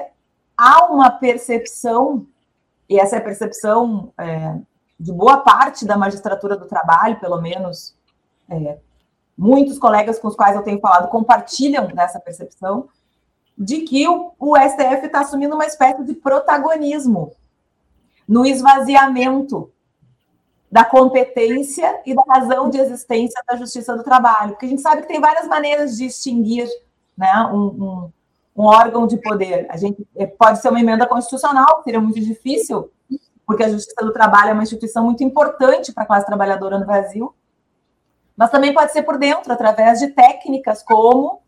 [0.56, 2.26] há uma percepção,
[2.88, 4.56] e essa é a percepção é,
[4.98, 7.94] de boa parte da magistratura do trabalho, pelo menos
[8.48, 8.78] é,
[9.36, 12.88] muitos colegas com os quais eu tenho falado compartilham dessa percepção,
[13.56, 17.32] de que o, o STF está assumindo uma espécie de protagonismo
[18.30, 19.72] no esvaziamento
[20.70, 25.02] da competência e da razão de existência da justiça do trabalho, porque a gente sabe
[25.02, 26.68] que tem várias maneiras de extinguir
[27.18, 28.12] né, um, um,
[28.56, 29.66] um órgão de poder.
[29.68, 32.88] A gente é, pode ser uma emenda constitucional, seria muito difícil
[33.44, 36.86] porque a Justiça do Trabalho é uma instituição muito importante para a classe trabalhadora no
[36.86, 37.34] Brasil,
[38.36, 41.42] mas também pode ser por dentro, através de técnicas como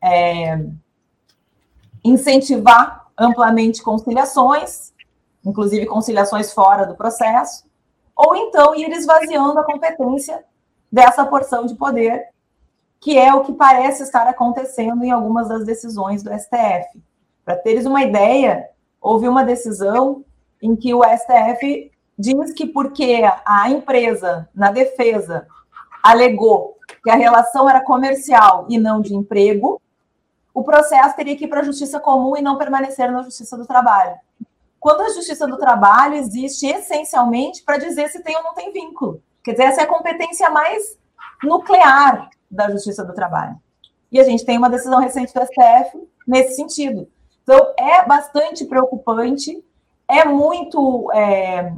[0.00, 0.64] é,
[2.04, 4.91] incentivar amplamente conciliações,
[5.44, 7.64] inclusive conciliações fora do processo,
[8.16, 10.44] ou então ir esvaziando a competência
[10.90, 12.28] dessa porção de poder,
[13.00, 17.02] que é o que parece estar acontecendo em algumas das decisões do STF.
[17.44, 18.68] Para teres uma ideia,
[19.00, 20.24] houve uma decisão
[20.60, 25.46] em que o STF diz que porque a empresa, na defesa,
[26.02, 29.80] alegou que a relação era comercial e não de emprego,
[30.54, 33.66] o processo teria que ir para a justiça comum e não permanecer na justiça do
[33.66, 34.14] trabalho.
[34.82, 39.22] Quando a justiça do trabalho existe essencialmente para dizer se tem ou não tem vínculo.
[39.44, 40.98] Quer dizer, essa é a competência mais
[41.40, 43.54] nuclear da justiça do trabalho.
[44.10, 47.08] E a gente tem uma decisão recente do STF nesse sentido.
[47.44, 49.64] Então, é bastante preocupante
[50.08, 51.72] é muito é,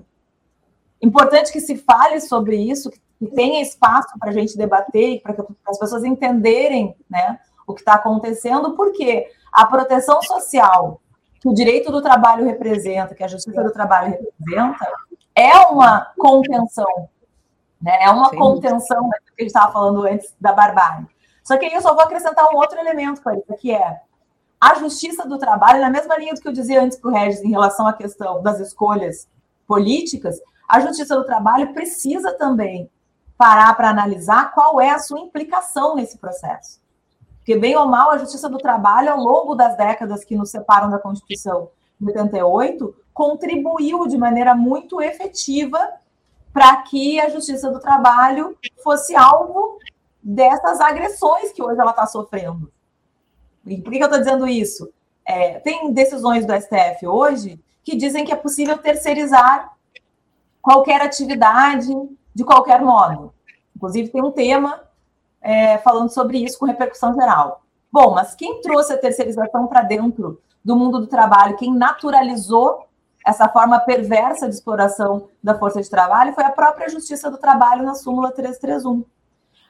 [1.03, 5.43] importante que se fale sobre isso, que tenha espaço para a gente debater, para que
[5.69, 11.03] as pessoas entenderem né, o que está acontecendo, porque a proteção social
[11.45, 14.91] que o direito do trabalho representa, que a justiça do trabalho representa,
[15.35, 17.11] é uma contenção,
[17.79, 17.99] né?
[18.01, 18.37] é uma Sim.
[18.37, 21.07] contenção que a gente estava falando antes da barbárie.
[21.43, 24.01] Só que aí eu só vou acrescentar um outro elemento, Clarissa, que é
[24.59, 27.43] a justiça do trabalho, na mesma linha do que eu dizia antes para o Regis
[27.43, 29.29] em relação à questão das escolhas
[29.67, 32.91] políticas, a justiça do trabalho precisa também
[33.37, 36.81] parar para analisar qual é a sua implicação nesse processo.
[37.45, 40.91] Porque, bem ou mal, a justiça do trabalho, ao longo das décadas que nos separam
[40.91, 41.69] da Constituição
[42.01, 45.79] de 88, contribuiu de maneira muito efetiva
[46.55, 49.79] para que a justiça do trabalho fosse alvo
[50.23, 52.73] dessas agressões que hoje ela está sofrendo.
[53.67, 54.91] E por que eu estou dizendo isso?
[55.27, 59.71] É, tem decisões do STF hoje que dizem que é possível terceirizar
[60.63, 61.93] qualquer atividade
[62.35, 63.35] de qualquer modo.
[63.77, 64.81] Inclusive, tem um tema
[65.45, 67.63] é, falando sobre isso com repercussão geral.
[67.93, 72.87] Bom, mas quem trouxe a terceirização para dentro do mundo do trabalho, quem naturalizou
[73.25, 77.85] essa forma perversa de exploração da força de trabalho foi a própria Justiça do Trabalho
[77.85, 79.05] na súmula 331.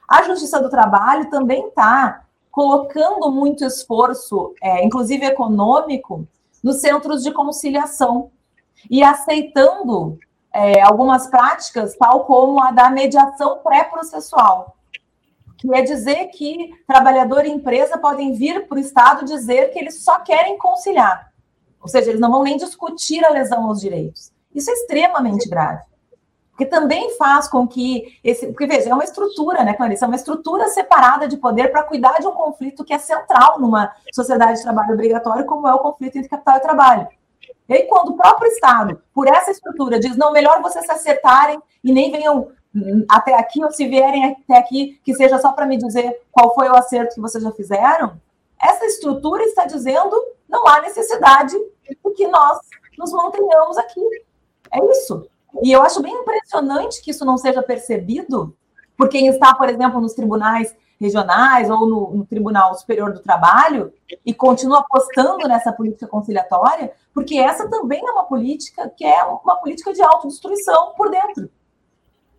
[0.07, 6.27] A Justiça do Trabalho também está colocando muito esforço, é, inclusive econômico,
[6.63, 8.31] nos centros de conciliação
[8.89, 10.17] e aceitando
[10.53, 14.74] é, algumas práticas, tal como a da mediação pré-processual,
[15.65, 20.03] que é dizer que trabalhador e empresa podem vir para o Estado dizer que eles
[20.03, 21.31] só querem conciliar.
[21.81, 24.31] Ou seja, eles não vão nem discutir a lesão aos direitos.
[24.53, 25.81] Isso é extremamente grave.
[26.49, 28.47] Porque também faz com que esse.
[28.47, 30.05] Porque, veja, é uma estrutura, né, Clarice?
[30.05, 33.93] É uma estrutura separada de poder para cuidar de um conflito que é central numa
[34.13, 37.07] sociedade de trabalho obrigatório, como é o conflito entre capital e trabalho.
[37.67, 41.61] E aí, quando o próprio Estado, por essa estrutura, diz: não, melhor vocês se acertarem
[41.83, 42.47] e nem venham
[43.09, 46.67] até aqui, ou se vierem até aqui, que seja só para me dizer qual foi
[46.69, 48.19] o acerto que vocês já fizeram,
[48.61, 50.15] essa estrutura está dizendo
[50.47, 52.59] não há necessidade de que nós
[52.97, 54.01] nos mantenhamos aqui.
[54.71, 55.27] É isso.
[55.61, 58.55] E eu acho bem impressionante que isso não seja percebido
[58.97, 63.93] por quem está, por exemplo, nos tribunais regionais ou no, no, Tribunal Superior do Trabalho
[64.25, 69.57] e continua apostando nessa política conciliatória, porque essa também é uma política que é uma
[69.57, 71.49] política de autodestruição por dentro.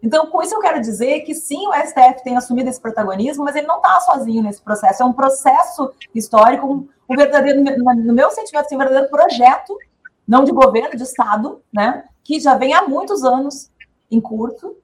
[0.06, 3.56] Então, com isso eu quero dizer que sim, o STF tem assumido esse protagonismo, mas
[3.56, 5.02] ele não está sozinho nesse processo.
[5.02, 9.76] É um processo histórico, um, verdadeiro, no meu sentimento, assim, um verdadeiro projeto,
[10.26, 13.68] não de governo, de Estado, né, que já vem há muitos anos
[14.08, 14.76] em curso,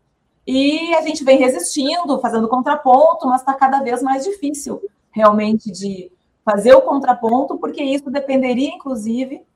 [0.44, 4.82] e a gente vem resistindo, fazendo contraponto, mas está cada vez mais difícil
[5.12, 6.10] realmente de
[6.44, 9.46] fazer o contraponto, porque isso dependeria, inclusive,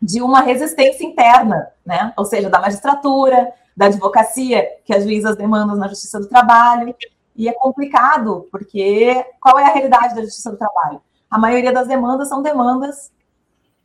[0.00, 2.14] de uma resistência interna, né?
[2.16, 6.94] Ou seja, da magistratura, da advocacia, que as juízas demandam na Justiça do Trabalho.
[7.36, 11.00] E é complicado, porque qual é a realidade da Justiça do Trabalho?
[11.28, 13.10] A maioria das demandas são demandas,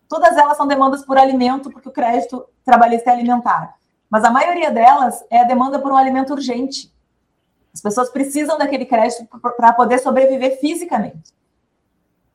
[0.07, 3.75] todas elas são demandas por alimento, porque o crédito trabalhista é alimentar.
[4.09, 6.93] Mas a maioria delas é a demanda por um alimento urgente.
[7.73, 11.33] As pessoas precisam daquele crédito para poder sobreviver fisicamente.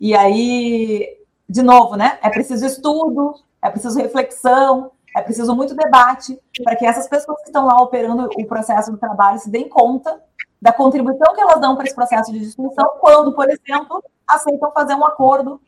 [0.00, 2.18] E aí, de novo, né?
[2.22, 7.46] É preciso estudo, é preciso reflexão, é preciso muito debate para que essas pessoas que
[7.46, 10.20] estão lá operando o processo do trabalho se deem conta
[10.60, 14.94] da contribuição que elas dão para esse processo de discussão quando, por exemplo, aceitam fazer
[14.94, 15.60] um acordo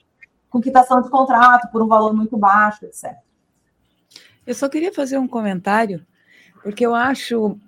[0.50, 3.14] com quitação de contrato por um valor muito baixo, etc.
[4.46, 6.04] Eu só queria fazer um comentário,
[6.62, 7.58] porque eu acho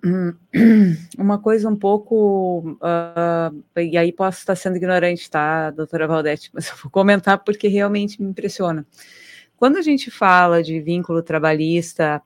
[1.18, 2.78] uma coisa um pouco.
[2.80, 6.50] Uh, e aí posso estar sendo ignorante, tá, doutora Valdete?
[6.52, 8.86] Mas eu vou comentar porque realmente me impressiona.
[9.59, 12.23] Quando a gente fala de vínculo trabalhista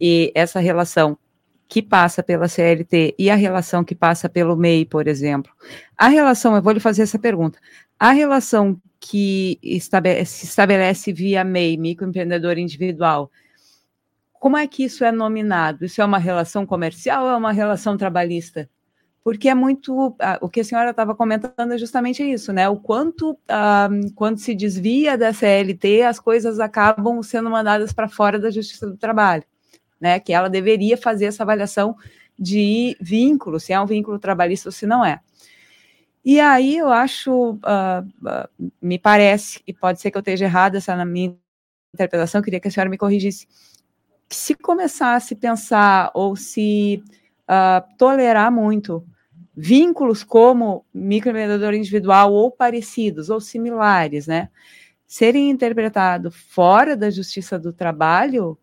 [0.00, 1.18] e essa relação
[1.68, 5.52] que passa pela CLT e a relação que passa pelo MEI, por exemplo,
[5.98, 7.58] a relação, eu vou lhe fazer essa pergunta,
[7.98, 13.32] a relação que estabelece, se estabelece via MEI, microempreendedor individual,
[14.38, 15.84] como é que isso é nominado?
[15.84, 18.70] Isso é uma relação comercial ou é uma relação trabalhista?
[19.26, 20.14] Porque é muito.
[20.40, 22.68] o que a senhora estava comentando é justamente isso, né?
[22.68, 28.38] O quanto, ah, quando se desvia da CLT, as coisas acabam sendo mandadas para fora
[28.38, 29.42] da Justiça do Trabalho,
[30.00, 30.20] né?
[30.20, 31.96] Que ela deveria fazer essa avaliação
[32.38, 35.18] de vínculo, se é um vínculo trabalhista ou se não é.
[36.24, 40.78] E aí eu acho, uh, uh, me parece, e pode ser que eu esteja errada
[40.78, 41.36] essa na minha
[41.92, 43.48] interpretação, queria que a senhora me corrigisse,
[44.28, 47.02] que se começasse a pensar ou se
[47.50, 49.04] uh, tolerar muito
[49.56, 54.50] vínculos como microempreendedor individual ou parecidos ou similares, né,
[55.06, 58.58] serem interpretados fora da justiça do trabalho,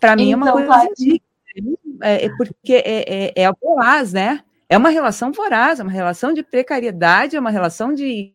[0.00, 1.70] para mim então, é uma então, coisa claro.
[2.02, 4.44] é, é, porque é, é, é voraz, né?
[4.68, 8.34] É uma relação voraz, é uma relação de precariedade, é uma relação de,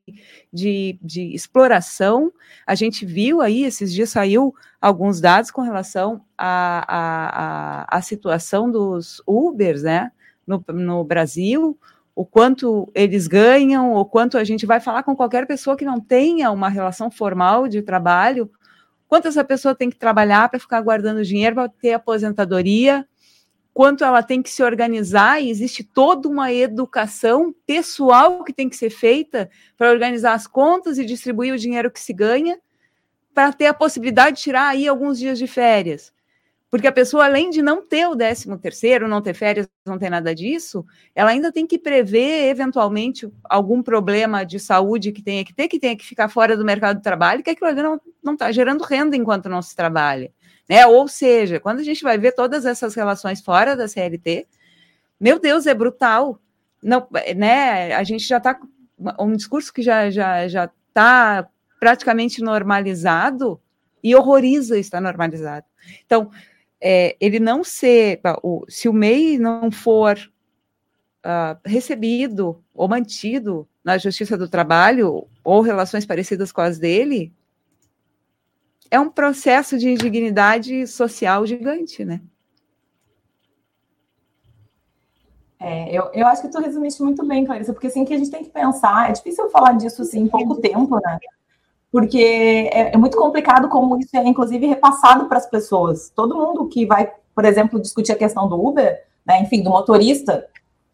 [0.52, 2.32] de, de exploração.
[2.66, 8.02] A gente viu aí, esses dias saiu alguns dados com relação à a, a, a,
[8.02, 10.10] situação dos Ubers, né,
[10.48, 11.78] no, no Brasil,
[12.16, 16.00] o quanto eles ganham, o quanto a gente vai falar com qualquer pessoa que não
[16.00, 18.50] tenha uma relação formal de trabalho,
[19.06, 23.06] quanto essa pessoa tem que trabalhar para ficar guardando dinheiro para ter aposentadoria,
[23.74, 28.76] quanto ela tem que se organizar, e existe toda uma educação pessoal que tem que
[28.76, 32.60] ser feita para organizar as contas e distribuir o dinheiro que se ganha,
[33.34, 36.12] para ter a possibilidade de tirar aí alguns dias de férias.
[36.70, 40.10] Porque a pessoa, além de não ter o 13 terceiro, não ter férias, não ter
[40.10, 45.54] nada disso, ela ainda tem que prever, eventualmente, algum problema de saúde que tenha que
[45.54, 47.82] ter, que tenha que ficar fora do mercado de trabalho, que aquilo ali
[48.24, 50.32] não está gerando renda enquanto não se trabalha.
[50.70, 50.86] Né?
[50.86, 54.48] Ou seja, quando a gente vai ver todas essas relações fora da CLT,
[55.20, 56.40] Meu Deus, é brutal.
[56.84, 57.94] Não, né?
[57.94, 58.60] A gente já está
[59.20, 61.48] um discurso que já já já está
[61.80, 63.60] praticamente normalizado
[64.04, 65.66] e horroriza estar normalizado.
[66.06, 66.32] Então,
[66.80, 70.18] é, ele não ser, o, se o MEI não for
[71.26, 77.32] uh, recebido ou mantido na Justiça do Trabalho ou relações parecidas com as dele,
[78.92, 82.22] é um processo de indignidade social gigante, né?
[85.58, 88.32] É, eu, eu acho que tu resumiste muito bem, Clarissa, porque assim que a gente
[88.32, 91.20] tem que pensar, é difícil falar disso assim, em pouco tempo, né?
[91.92, 96.10] Porque é, é muito complicado como isso é, inclusive, repassado para as pessoas.
[96.10, 100.48] Todo mundo que vai, por exemplo, discutir a questão do Uber, né, enfim, do motorista,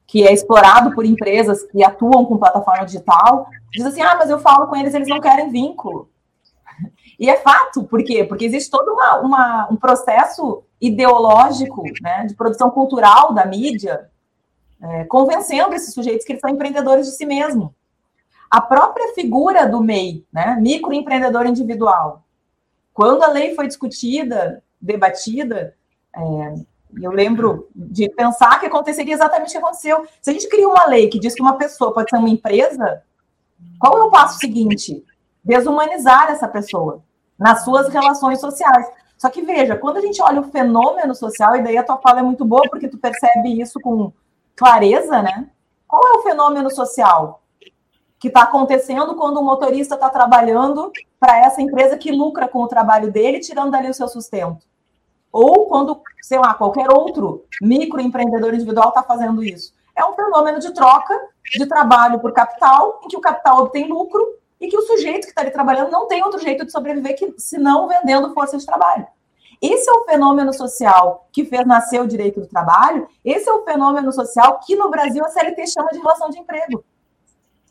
[0.06, 4.40] que é explorado por empresas que atuam com plataforma digital, diz assim: ah, mas eu
[4.40, 6.10] falo com eles, eles não querem vínculo.
[7.20, 8.24] E é fato, por quê?
[8.24, 14.10] Porque existe todo uma, uma, um processo ideológico né, de produção cultural da mídia,
[14.82, 17.74] é, convencendo esses sujeitos que eles são empreendedores de si mesmo.
[18.50, 22.24] A própria figura do MEI, né, microempreendedor individual,
[22.94, 25.76] quando a lei foi discutida, debatida,
[26.16, 26.54] é,
[27.02, 30.08] eu lembro de pensar que aconteceria exatamente o que aconteceu.
[30.22, 33.04] Se a gente cria uma lei que diz que uma pessoa pode ser uma empresa,
[33.80, 35.04] qual é o passo seguinte?
[35.44, 37.04] Desumanizar essa pessoa
[37.38, 38.88] nas suas relações sociais.
[39.18, 42.20] Só que veja, quando a gente olha o fenômeno social, e daí a tua fala
[42.20, 44.12] é muito boa, porque tu percebe isso com
[44.56, 45.48] clareza, né?
[45.88, 47.42] Qual é o fenômeno social
[48.20, 52.68] que está acontecendo quando o motorista está trabalhando para essa empresa que lucra com o
[52.68, 54.66] trabalho dele, tirando dali o seu sustento?
[55.32, 59.74] Ou quando, sei lá, qualquer outro microempreendedor individual está fazendo isso.
[59.96, 61.14] É um fenômeno de troca
[61.56, 65.30] de trabalho por capital, em que o capital obtém lucro e que o sujeito que
[65.30, 69.08] está ali trabalhando não tem outro jeito de sobreviver que senão vendendo força de trabalho.
[69.62, 73.64] Esse é o fenômeno social que fez nascer o direito do trabalho, esse é o
[73.64, 76.84] fenômeno social que no Brasil a CLT chama de relação de emprego.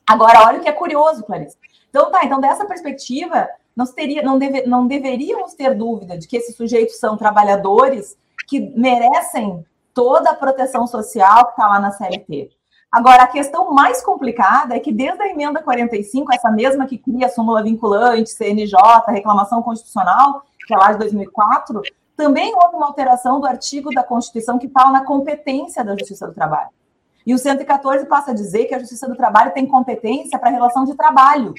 [0.06, 1.56] Agora, olha o que é curioso, Clarice.
[1.88, 6.36] Então, tá, então dessa perspectiva, não, teria, não, deve, não deveríamos ter dúvida de que
[6.36, 8.16] esses sujeitos são trabalhadores
[8.46, 12.50] que merecem toda a proteção social que está lá na CLT.
[12.90, 17.26] Agora, a questão mais complicada é que desde a emenda 45, essa mesma que cria
[17.26, 18.76] a súmula vinculante, CNJ,
[19.08, 21.82] reclamação constitucional, que é lá de 2004,
[22.16, 26.32] também houve uma alteração do artigo da Constituição que fala na competência da Justiça do
[26.32, 26.70] Trabalho.
[27.26, 30.52] E o 114 passa a dizer que a Justiça do Trabalho tem competência para a
[30.52, 31.50] relação de trabalho.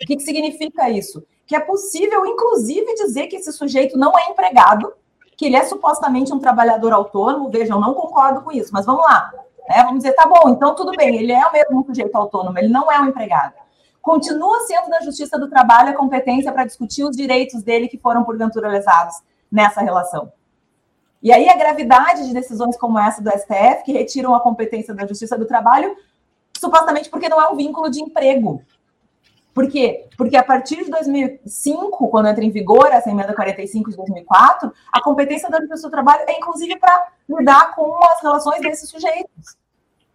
[0.00, 1.22] O que, que significa isso?
[1.46, 4.92] Que é possível, inclusive, dizer que esse sujeito não é empregado,
[5.36, 7.50] que ele é supostamente um trabalhador autônomo.
[7.50, 9.30] Vejam, não concordo com isso, mas vamos lá.
[9.68, 9.82] Né?
[9.82, 12.90] Vamos dizer, tá bom, então tudo bem, ele é o mesmo sujeito autônomo, ele não
[12.90, 13.54] é um empregado.
[14.00, 18.24] Continua sendo da Justiça do Trabalho a competência para discutir os direitos dele que foram,
[18.24, 19.16] porventura, lesados
[19.52, 20.32] nessa relação.
[21.22, 25.06] E aí a gravidade de decisões como essa do STF, que retiram a competência da
[25.06, 25.94] Justiça do Trabalho,
[26.56, 28.62] supostamente porque não é um vínculo de emprego.
[29.58, 30.06] Por quê?
[30.16, 35.02] Porque a partir de 2005, quando entra em vigor essa emenda 45 de 2004, a
[35.02, 39.56] competência da Justiça do Trabalho é inclusive para lidar com as relações desses sujeitos.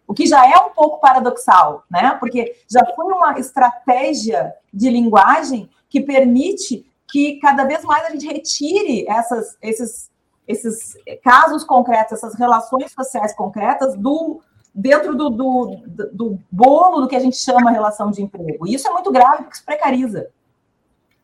[0.08, 2.16] O que já é um pouco paradoxal, né?
[2.18, 8.26] Porque já foi uma estratégia de linguagem que permite que cada vez mais a gente
[8.26, 10.10] retire essas, esses,
[10.48, 14.40] esses casos concretos, essas relações sociais concretas do
[14.74, 18.66] dentro do, do, do bolo do que a gente chama relação de emprego.
[18.66, 20.28] E isso é muito grave porque isso precariza.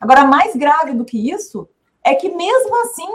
[0.01, 1.69] Agora, mais grave do que isso
[2.03, 3.09] é que mesmo assim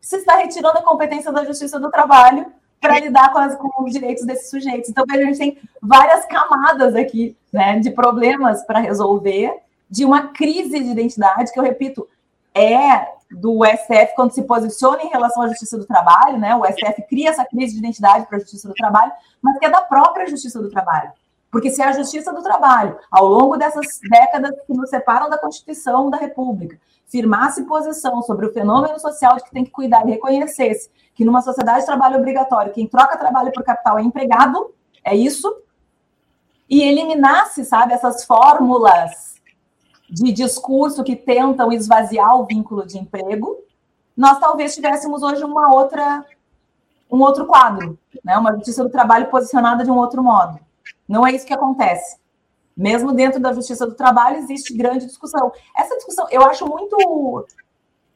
[0.00, 3.92] se está retirando a competência da Justiça do Trabalho para lidar com, as, com, os
[3.92, 4.90] direitos desses sujeitos.
[4.90, 9.54] Então, a gente tem várias camadas aqui né, de problemas para resolver,
[9.88, 12.08] de uma crise de identidade, que eu repito,
[12.52, 16.54] é do STF quando se posiciona em relação à Justiça do Trabalho, né?
[16.54, 19.70] O STF cria essa crise de identidade para a Justiça do Trabalho, mas que é
[19.70, 21.10] da própria Justiça do Trabalho.
[21.50, 26.08] Porque se a Justiça do Trabalho, ao longo dessas décadas que nos separam da Constituição
[26.08, 30.90] da República, firmasse posição sobre o fenômeno social de que tem que cuidar e reconhecesse
[31.14, 34.74] que numa sociedade de trabalho obrigatório, quem troca trabalho por capital é empregado,
[35.04, 35.54] é isso,
[36.70, 39.31] e eliminasse, sabe, essas fórmulas
[40.12, 43.58] de discurso que tentam esvaziar o vínculo de emprego,
[44.14, 46.22] nós talvez tivéssemos hoje uma outra
[47.10, 48.36] um outro quadro, né?
[48.38, 50.58] Uma justiça do trabalho posicionada de um outro modo.
[51.08, 52.18] Não é isso que acontece.
[52.76, 55.50] Mesmo dentro da justiça do trabalho existe grande discussão.
[55.76, 57.46] Essa discussão eu acho muito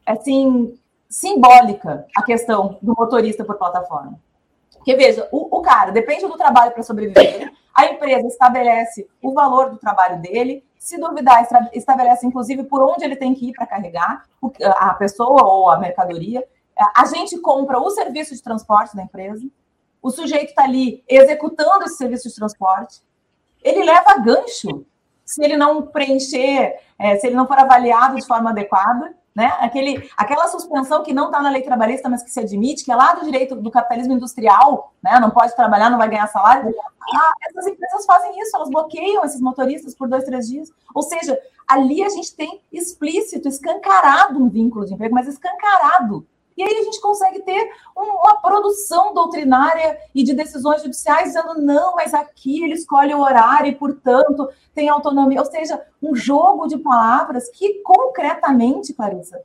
[0.04, 0.78] assim
[1.08, 4.18] simbólica a questão do motorista por plataforma.
[4.74, 7.52] Porque veja, o, o cara depende do trabalho para sobreviver.
[7.74, 10.64] A empresa estabelece o valor do trabalho dele.
[10.78, 14.24] Se duvidar, estabelece inclusive por onde ele tem que ir para carregar
[14.76, 16.44] a pessoa ou a mercadoria.
[16.94, 19.46] A gente compra o serviço de transporte da empresa
[20.06, 23.00] o sujeito está ali executando esse serviço de transporte,
[23.60, 24.86] ele leva gancho
[25.24, 29.52] se ele não preencher, é, se ele não for avaliado de forma adequada, né?
[29.60, 32.96] Aquele, aquela suspensão que não está na lei trabalhista, mas que se admite, que é
[32.96, 35.20] lá do direito do capitalismo industrial, né?
[35.20, 36.74] Não pode trabalhar, não vai ganhar salário.
[37.14, 40.72] Ah, essas empresas fazem isso, elas bloqueiam esses motoristas por dois, três dias.
[40.94, 46.26] Ou seja, ali a gente tem explícito, escancarado um vínculo de emprego, mas escancarado.
[46.56, 51.94] E aí a gente consegue ter uma produção doutrinária e de decisões judiciais dizendo não,
[51.94, 55.40] mas aqui ele escolhe o horário e, portanto, tem autonomia.
[55.40, 59.38] Ou seja, um jogo de palavras que concretamente, Clarissa,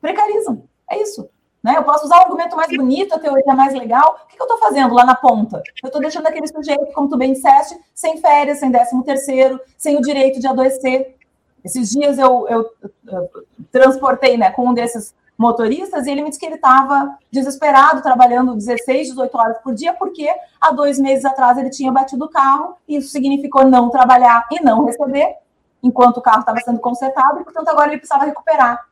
[0.00, 0.62] precarizam.
[0.88, 1.28] É isso.
[1.62, 1.76] Né?
[1.76, 4.20] Eu posso usar o argumento mais bonito, a teoria mais legal.
[4.24, 5.62] O que, que eu estou fazendo lá na ponta?
[5.82, 9.96] Eu estou deixando aquele sujeito, como tu bem disseste, sem férias, sem décimo terceiro, sem
[9.96, 11.16] o direito de adoecer.
[11.64, 12.70] Esses dias eu, eu,
[13.06, 13.30] eu
[13.70, 18.54] transportei né, com um desses motoristas, e ele me disse que ele estava desesperado, trabalhando
[18.54, 22.76] 16, 18 horas por dia, porque há dois meses atrás ele tinha batido o carro,
[22.88, 25.36] e isso significou não trabalhar e não receber,
[25.82, 28.86] enquanto o carro estava sendo consertado, e, portanto, agora ele precisava recuperar.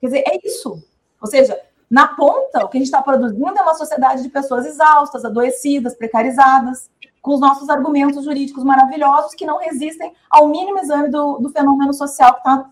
[0.00, 0.82] Quer dizer, é isso.
[1.20, 1.56] Ou seja,
[1.88, 5.94] na ponta, o que a gente está produzindo é uma sociedade de pessoas exaustas, adoecidas,
[5.94, 6.90] precarizadas,
[7.20, 11.94] com os nossos argumentos jurídicos maravilhosos que não resistem ao mínimo exame do, do fenômeno
[11.94, 12.70] social que está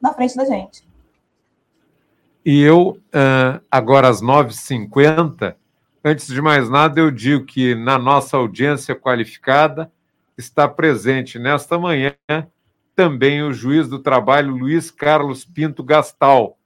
[0.00, 0.90] na frente da gente.
[2.44, 3.00] E eu,
[3.70, 5.54] agora às 9h50,
[6.04, 9.90] antes de mais nada, eu digo que na nossa audiência qualificada
[10.36, 12.14] está presente nesta manhã
[12.94, 16.58] também o juiz do trabalho Luiz Carlos Pinto Gastal,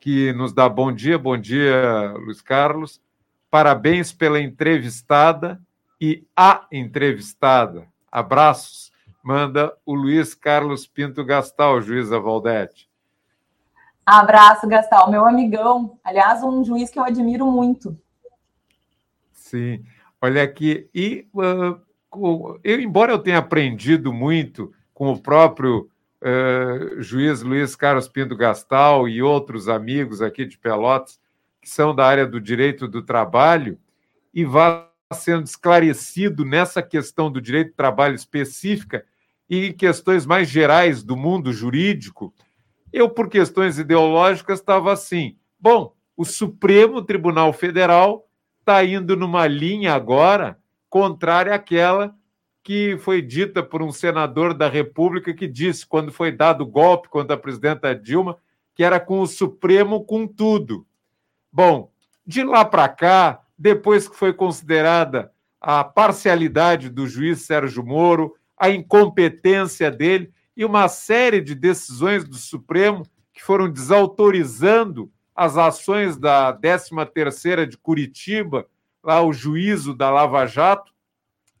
[0.00, 1.18] que nos dá bom dia.
[1.18, 3.00] Bom dia, Luiz Carlos.
[3.50, 5.60] Parabéns pela entrevistada
[6.00, 7.86] e a entrevistada.
[8.10, 8.92] Abraços.
[9.22, 12.88] Manda o Luiz Carlos Pinto Gastal, juíza Valdete.
[14.04, 15.98] Abraço, Gastal, meu amigão.
[16.04, 17.98] Aliás, um juiz que eu admiro muito.
[19.32, 19.84] Sim.
[20.20, 21.78] Olha aqui, e uh,
[22.62, 25.88] eu, embora eu tenha aprendido muito com o próprio
[26.22, 31.20] uh, juiz Luiz Carlos Pinto Gastal e outros amigos aqui de Pelotas,
[31.60, 33.78] que são da área do direito do trabalho,
[34.32, 39.04] e vá sendo esclarecido nessa questão do direito do trabalho específica
[39.48, 42.34] e questões mais gerais do mundo jurídico,
[42.94, 48.28] eu, por questões ideológicas, estava assim: bom, o Supremo Tribunal Federal
[48.60, 52.14] está indo numa linha agora contrária àquela
[52.62, 57.08] que foi dita por um senador da República que disse, quando foi dado o golpe
[57.08, 58.38] contra a presidenta Dilma,
[58.74, 60.86] que era com o Supremo com tudo.
[61.52, 61.90] Bom,
[62.26, 65.30] de lá para cá, depois que foi considerada
[65.60, 72.36] a parcialidade do juiz Sérgio Moro, a incompetência dele, e uma série de decisões do
[72.36, 78.66] Supremo que foram desautorizando as ações da 13ª de Curitiba,
[79.02, 80.92] lá o juízo da Lava Jato.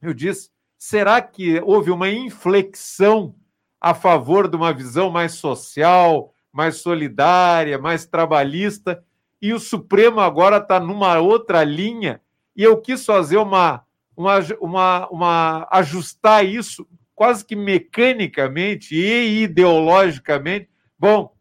[0.00, 3.34] Eu disse, será que houve uma inflexão
[3.80, 9.04] a favor de uma visão mais social, mais solidária, mais trabalhista,
[9.42, 12.20] e o Supremo agora está numa outra linha,
[12.56, 13.84] e eu quis fazer uma,
[14.16, 20.68] uma, uma, uma ajustar isso quase que mecanicamente e ideologicamente.
[20.98, 21.34] Bom,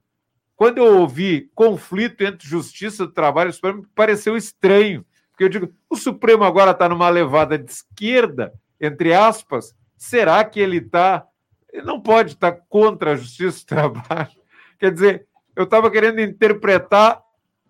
[0.56, 5.74] quando eu ouvi conflito entre justiça e trabalho, isso me pareceu estranho, porque eu digo,
[5.90, 11.26] o Supremo agora está numa levada de esquerda, entre aspas, será que ele está.
[11.72, 14.32] Ele não pode estar tá contra a justiça do trabalho.
[14.80, 17.22] Quer dizer, eu estava querendo interpretar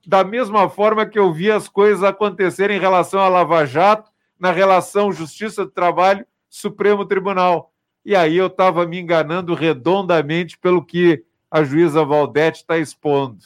[0.05, 4.51] da mesma forma que eu vi as coisas acontecerem em relação à Lava Jato, na
[4.51, 7.72] relação Justiça do Trabalho, Supremo Tribunal.
[8.05, 13.45] E aí eu estava me enganando redondamente pelo que a juíza Valdete está expondo.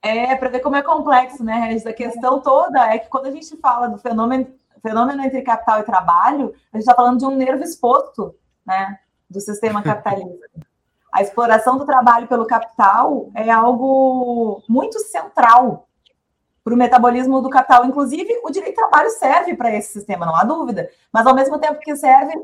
[0.00, 1.86] É, para ver como é complexo, né, Regis?
[1.86, 4.46] A questão toda é que quando a gente fala do fenômeno,
[4.80, 8.32] fenômeno entre capital e trabalho, a gente está falando de um nervo exposto,
[8.64, 10.48] né, do sistema capitalista.
[11.12, 15.85] A exploração do trabalho pelo capital é algo muito central
[16.66, 17.86] para o metabolismo do capital.
[17.86, 20.90] Inclusive, o direito de trabalho serve para esse sistema, não há dúvida.
[21.12, 22.34] Mas, ao mesmo tempo que serve,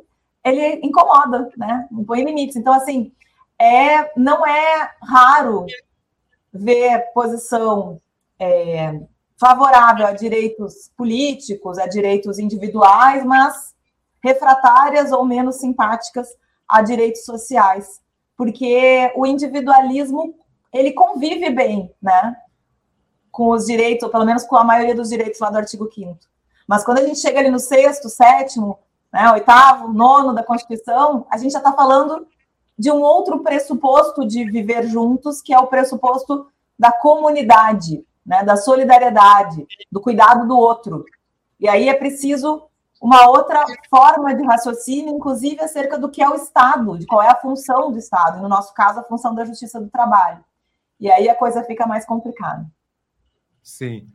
[0.44, 1.88] ele incomoda, né?
[1.90, 2.54] Não põe limites.
[2.54, 3.10] Então, assim,
[3.58, 5.66] é, não é raro
[6.52, 8.00] ver posição
[8.38, 9.00] é,
[9.36, 13.74] favorável a direitos políticos, a direitos individuais, mas
[14.22, 16.28] refratárias ou menos simpáticas
[16.68, 18.00] a direitos sociais,
[18.36, 20.32] porque o individualismo
[20.72, 22.36] ele convive bem, né?
[23.32, 26.18] Com os direitos, ou pelo menos com a maioria dos direitos lá do artigo 5
[26.68, 28.78] Mas quando a gente chega ali no sexto, sétimo,
[29.12, 32.26] né, oitavo, nono da Constituição, a gente já está falando
[32.78, 36.46] de um outro pressuposto de viver juntos, que é o pressuposto
[36.78, 38.04] da comunidade.
[38.24, 41.04] né, da solidariedade, do cuidado do outro.
[41.58, 42.62] E aí é preciso
[43.00, 47.28] uma outra forma de raciocínio, inclusive acerca do que é o Estado, de qual é
[47.28, 50.44] a função do Estado, no nosso caso, a função da justiça do trabalho.
[51.00, 52.64] E aí a coisa fica mais complicada.
[53.62, 54.08] Sim.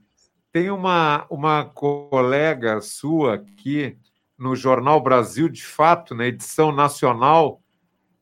[0.51, 3.97] Tem uma, uma colega sua aqui
[4.37, 7.61] no Jornal Brasil de Fato, na edição nacional,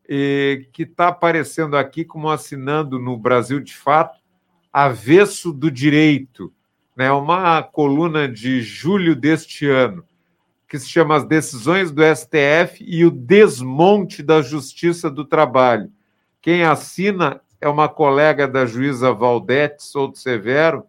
[0.08, 4.20] e, que está aparecendo aqui como assinando no Brasil de Fato,
[4.72, 6.54] Avesso do Direito,
[6.96, 7.12] né?
[7.12, 10.06] uma coluna de julho deste ano
[10.68, 15.92] que se chama As Decisões do STF e o Desmonte da Justiça do Trabalho.
[16.42, 20.86] Quem assina é uma colega da juíza Valdete Souto Severo,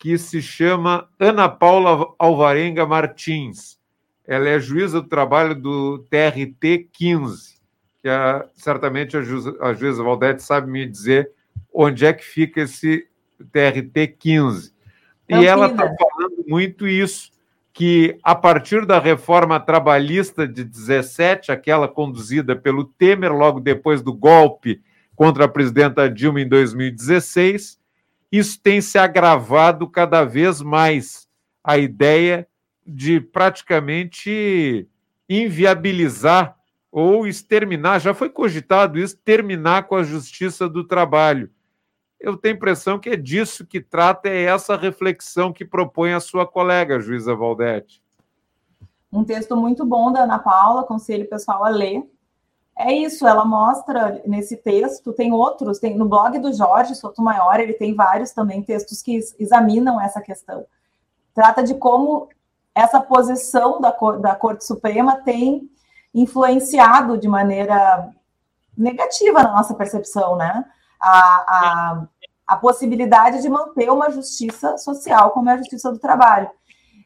[0.00, 3.78] que se chama Ana Paula Alvarenga Martins.
[4.26, 7.60] Ela é juíza do trabalho do TRT 15,
[8.00, 11.30] que é, certamente a juíza, a juíza Valdete sabe me dizer
[11.72, 13.06] onde é que fica esse
[13.52, 14.72] TRT 15.
[15.28, 17.30] E ela está falando muito isso,
[17.70, 24.14] que, a partir da reforma trabalhista de 17, aquela conduzida pelo Temer, logo depois do
[24.14, 24.80] golpe
[25.14, 27.79] contra a presidenta Dilma em 2016,
[28.30, 31.28] isso tem se agravado cada vez mais.
[31.62, 32.46] A ideia
[32.86, 34.88] de praticamente
[35.28, 36.56] inviabilizar
[36.90, 41.50] ou exterminar, já foi cogitado isso, terminar com a justiça do trabalho
[42.20, 46.20] eu tenho a impressão que é disso que trata, é essa reflexão que propõe a
[46.20, 48.02] sua colega, juíza Valdete.
[49.10, 52.04] Um texto muito bom da Ana Paula, aconselho o pessoal a ler.
[52.82, 57.74] É isso, ela mostra nesse texto, tem outros, tem no blog do Jorge Sotomayor, ele
[57.74, 60.64] tem vários também textos que examinam essa questão.
[61.34, 62.28] Trata de como
[62.74, 65.68] essa posição da, da Corte Suprema tem
[66.14, 68.10] influenciado de maneira
[68.76, 70.64] negativa na nossa percepção, né?
[71.00, 72.06] a, a,
[72.46, 76.50] a possibilidade de manter uma justiça social como é a justiça do trabalho.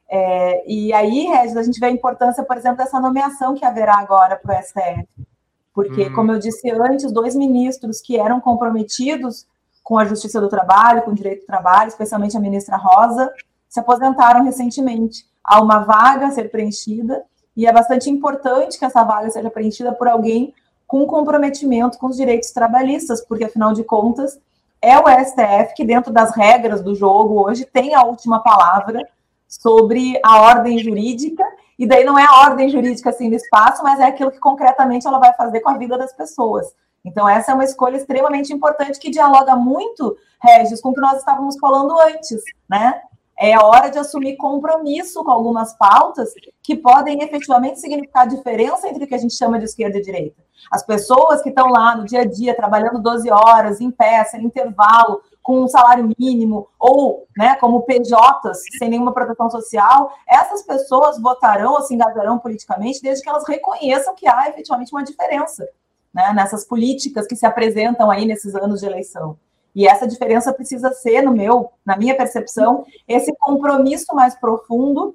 [0.08, 3.96] É, e aí, Regis, a gente vê a importância, por exemplo, dessa nomeação que haverá
[3.98, 5.33] agora para o STF.
[5.74, 6.14] Porque, hum.
[6.14, 9.46] como eu disse antes, dois ministros que eram comprometidos
[9.82, 13.30] com a justiça do trabalho, com o direito do trabalho, especialmente a ministra Rosa,
[13.68, 15.26] se aposentaram recentemente.
[15.44, 17.22] Há uma vaga a ser preenchida,
[17.56, 20.54] e é bastante importante que essa vaga seja preenchida por alguém
[20.86, 24.38] com comprometimento com os direitos trabalhistas, porque afinal de contas
[24.80, 29.06] é o STF que, dentro das regras do jogo hoje, tem a última palavra
[29.48, 31.44] sobre a ordem jurídica,
[31.78, 35.06] e daí não é a ordem jurídica assim no espaço, mas é aquilo que concretamente
[35.06, 36.66] ela vai fazer com a vida das pessoas.
[37.04, 41.18] Então, essa é uma escolha extremamente importante que dialoga muito, Regis, com o que nós
[41.18, 43.02] estávamos falando antes, né?
[43.38, 46.30] É a hora de assumir compromisso com algumas pautas
[46.62, 50.40] que podem efetivamente significar diferença entre o que a gente chama de esquerda e direita.
[50.70, 54.44] As pessoas que estão lá no dia a dia, trabalhando 12 horas, em pé, sem
[54.44, 61.20] intervalo, com um salário mínimo, ou né, como PJs, sem nenhuma proteção social, essas pessoas
[61.20, 65.68] votarão ou se engajarão politicamente desde que elas reconheçam que há efetivamente uma diferença
[66.14, 69.36] né, nessas políticas que se apresentam aí nesses anos de eleição.
[69.74, 75.14] E essa diferença precisa ser, no meu, na minha percepção, esse compromisso mais profundo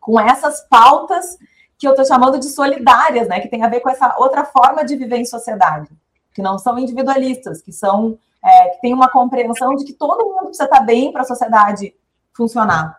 [0.00, 1.36] com essas pautas
[1.76, 3.40] que eu estou chamando de solidárias, né?
[3.40, 5.90] Que tem a ver com essa outra forma de viver em sociedade,
[6.32, 10.46] que não são individualistas, que são é, que tem uma compreensão de que todo mundo
[10.46, 11.94] precisa estar bem para a sociedade
[12.32, 12.98] funcionar.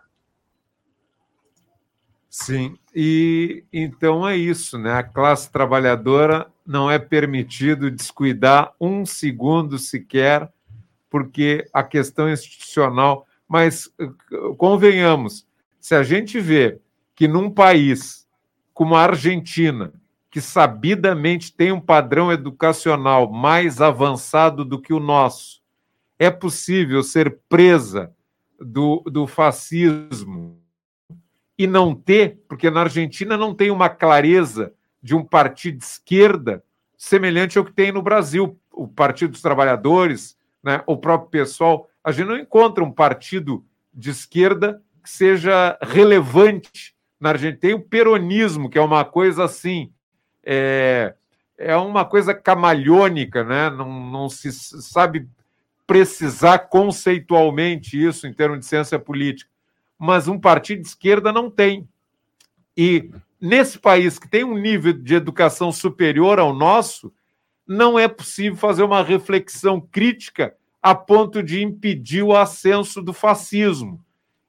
[2.30, 4.94] Sim, e então é isso, né?
[4.94, 10.50] A classe trabalhadora não é permitido descuidar um segundo sequer,
[11.10, 13.28] porque a questão institucional.
[13.48, 13.94] Mas
[14.58, 15.46] convenhamos,
[15.78, 16.80] se a gente vê
[17.14, 18.26] que num país
[18.74, 19.92] como a Argentina,
[20.32, 25.62] que sabidamente tem um padrão educacional mais avançado do que o nosso,
[26.18, 28.16] é possível ser presa
[28.58, 30.58] do, do fascismo
[31.58, 34.74] e não ter, porque na Argentina não tem uma clareza
[35.04, 36.64] de um partido de esquerda
[36.98, 41.90] semelhante ao que tem no Brasil, o Partido dos Trabalhadores, né, o próprio pessoal.
[42.04, 47.60] A gente não encontra um partido de esquerda que seja relevante na Argentina.
[47.60, 49.92] Tem o peronismo, que é uma coisa assim,
[50.44, 51.14] é,
[51.58, 53.70] é uma coisa camalhônica, né?
[53.70, 55.28] não, não se sabe
[55.86, 59.50] precisar conceitualmente isso em termos de ciência política.
[59.98, 61.88] Mas um partido de esquerda não tem.
[62.76, 67.14] E nesse país que tem um nível de educação superior ao nosso,
[67.68, 74.04] não é possível fazer uma reflexão crítica a ponto de impedir o ascenso do fascismo.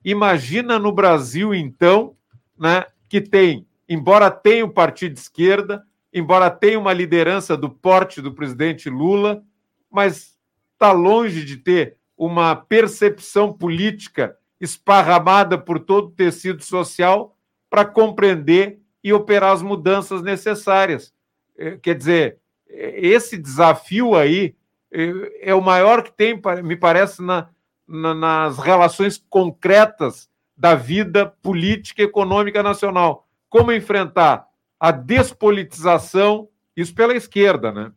[0.05, 2.17] Imagina no Brasil, então,
[2.59, 8.23] né, que tem, embora tenha um partido de esquerda, embora tenha uma liderança do porte
[8.23, 9.43] do presidente Lula,
[9.91, 10.39] mas
[10.73, 17.37] está longe de ter uma percepção política esparramada por todo o tecido social
[17.69, 21.13] para compreender e operar as mudanças necessárias.
[21.59, 22.39] É, quer dizer,
[22.69, 24.55] é, esse desafio aí
[24.91, 27.49] é, é o maior que tem, me parece, na,
[27.87, 33.27] na, nas relações concretas da vida política e econômica nacional.
[33.53, 34.47] Como enfrentar
[34.81, 37.93] a despolitização, isso pela esquerda, né?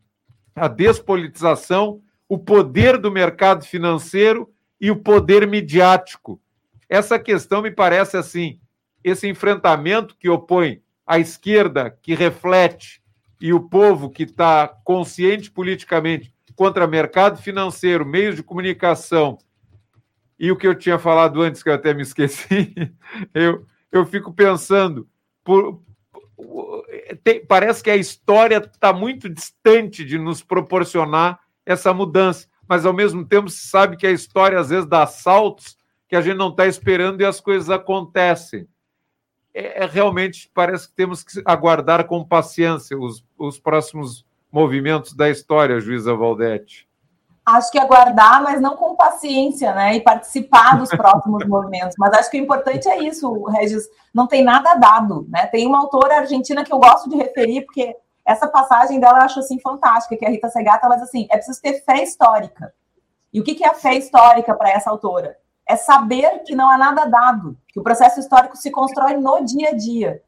[0.54, 6.38] A despolitização, o poder do mercado financeiro e o poder midiático.
[6.90, 8.60] Essa questão me parece assim,
[9.02, 13.02] esse enfrentamento que opõe a esquerda, que reflete,
[13.40, 19.38] e o povo que está consciente politicamente contra mercado financeiro, meios de comunicação
[20.38, 22.74] e o que eu tinha falado antes, que eu até me esqueci,
[23.32, 25.08] eu, eu fico pensando,
[25.46, 25.80] por,
[27.22, 32.92] tem, parece que a história está muito distante de nos proporcionar essa mudança, mas ao
[32.92, 35.78] mesmo tempo se sabe que a história às vezes dá saltos
[36.08, 38.66] que a gente não está esperando e as coisas acontecem.
[39.54, 45.30] É, é, realmente parece que temos que aguardar com paciência os, os próximos movimentos da
[45.30, 46.85] história, juíza Valdete
[47.46, 49.94] acho que aguardar, mas não com paciência, né?
[49.94, 51.94] E participar dos próximos movimentos.
[51.96, 53.84] Mas acho que o importante é isso, Regis.
[54.12, 55.46] Não tem nada dado, né?
[55.46, 59.38] Tem uma autora argentina que eu gosto de referir, porque essa passagem dela eu acho
[59.38, 62.74] assim fantástica, que é a Rita Segata, ela diz assim: é preciso ter fé histórica.
[63.32, 65.36] E o que é a fé histórica para essa autora?
[65.68, 69.70] É saber que não há nada dado, que o processo histórico se constrói no dia
[69.70, 70.22] a dia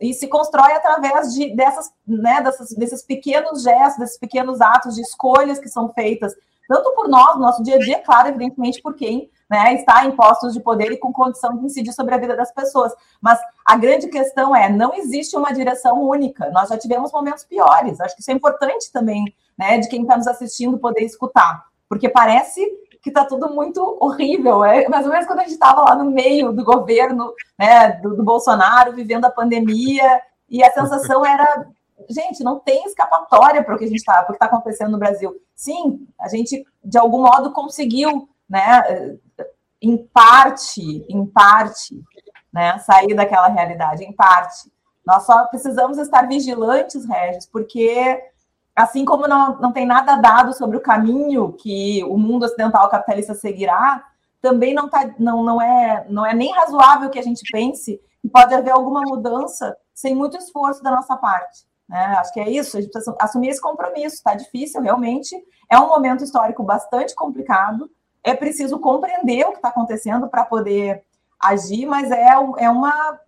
[0.00, 5.00] e se constrói através de, dessas, né, dessas, desses pequenos gestos, desses pequenos atos de
[5.00, 6.34] escolhas que são feitas
[6.68, 10.12] tanto por nós, no nosso dia a dia, claro, evidentemente por quem né, está em
[10.12, 12.92] postos de poder e com condição de incidir sobre a vida das pessoas.
[13.20, 16.50] Mas a grande questão é, não existe uma direção única.
[16.50, 18.00] Nós já tivemos momentos piores.
[18.00, 19.24] Acho que isso é importante também,
[19.58, 22.64] né, de quem está nos assistindo poder escutar, porque parece
[23.02, 24.64] que está tudo muito horrível.
[24.64, 28.16] É mais ou menos quando a gente estava lá no meio do governo, né, do,
[28.16, 31.66] do Bolsonaro, vivendo a pandemia, e a sensação era
[32.08, 35.34] gente, não tem escapatória para o que a gente está, que está acontecendo no Brasil.
[35.54, 39.18] Sim, a gente de algum modo conseguiu, né,
[39.80, 42.02] em parte, em parte,
[42.52, 44.72] né, sair daquela realidade, em parte.
[45.04, 48.22] Nós só precisamos estar vigilantes, Regis, porque
[48.74, 53.34] assim como não, não tem nada dado sobre o caminho que o mundo ocidental capitalista
[53.34, 54.04] seguirá,
[54.40, 58.28] também não, tá, não, não, é, não é nem razoável que a gente pense que
[58.28, 61.64] pode haver alguma mudança sem muito esforço da nossa parte.
[61.88, 61.98] Né?
[62.18, 65.36] Acho que é isso, a gente precisa assumir esse compromisso, está difícil, realmente.
[65.70, 67.90] É um momento histórico bastante complicado,
[68.22, 71.04] é preciso compreender o que está acontecendo para poder
[71.40, 73.20] agir, mas é, é uma.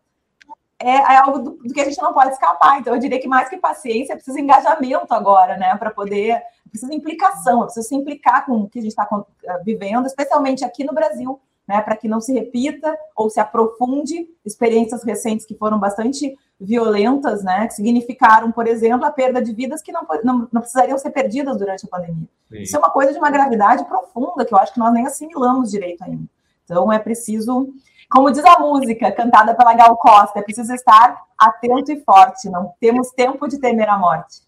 [0.79, 2.81] É, é algo do, do, que a gente não pode escapar.
[2.81, 5.77] Então, eu diria que mais que paciência, preciso engajamento agora, né?
[5.77, 6.43] Para poder.
[6.71, 9.09] Precisa implicação, preciso se implicar com o que a gente está
[9.45, 14.29] eh, vivendo, especialmente aqui no Brasil, né, para que não se repita ou se aprofunde
[14.45, 19.83] experiências recentes que foram bastante violentas, né, que significaram, por exemplo, a perda de vidas
[19.83, 22.29] que não, não, não precisariam ser perdidas durante a pandemia.
[22.49, 22.63] Sim.
[22.63, 25.71] Isso é uma coisa de uma gravidade profunda que eu acho que nós nem assimilamos
[25.71, 26.25] direito ainda.
[26.65, 27.69] Então é preciso,
[28.11, 32.73] como diz a música cantada pela Gal Costa, é preciso estar atento e forte, não
[32.81, 34.43] temos tempo de temer a morte.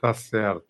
[0.00, 0.64] Tá certo.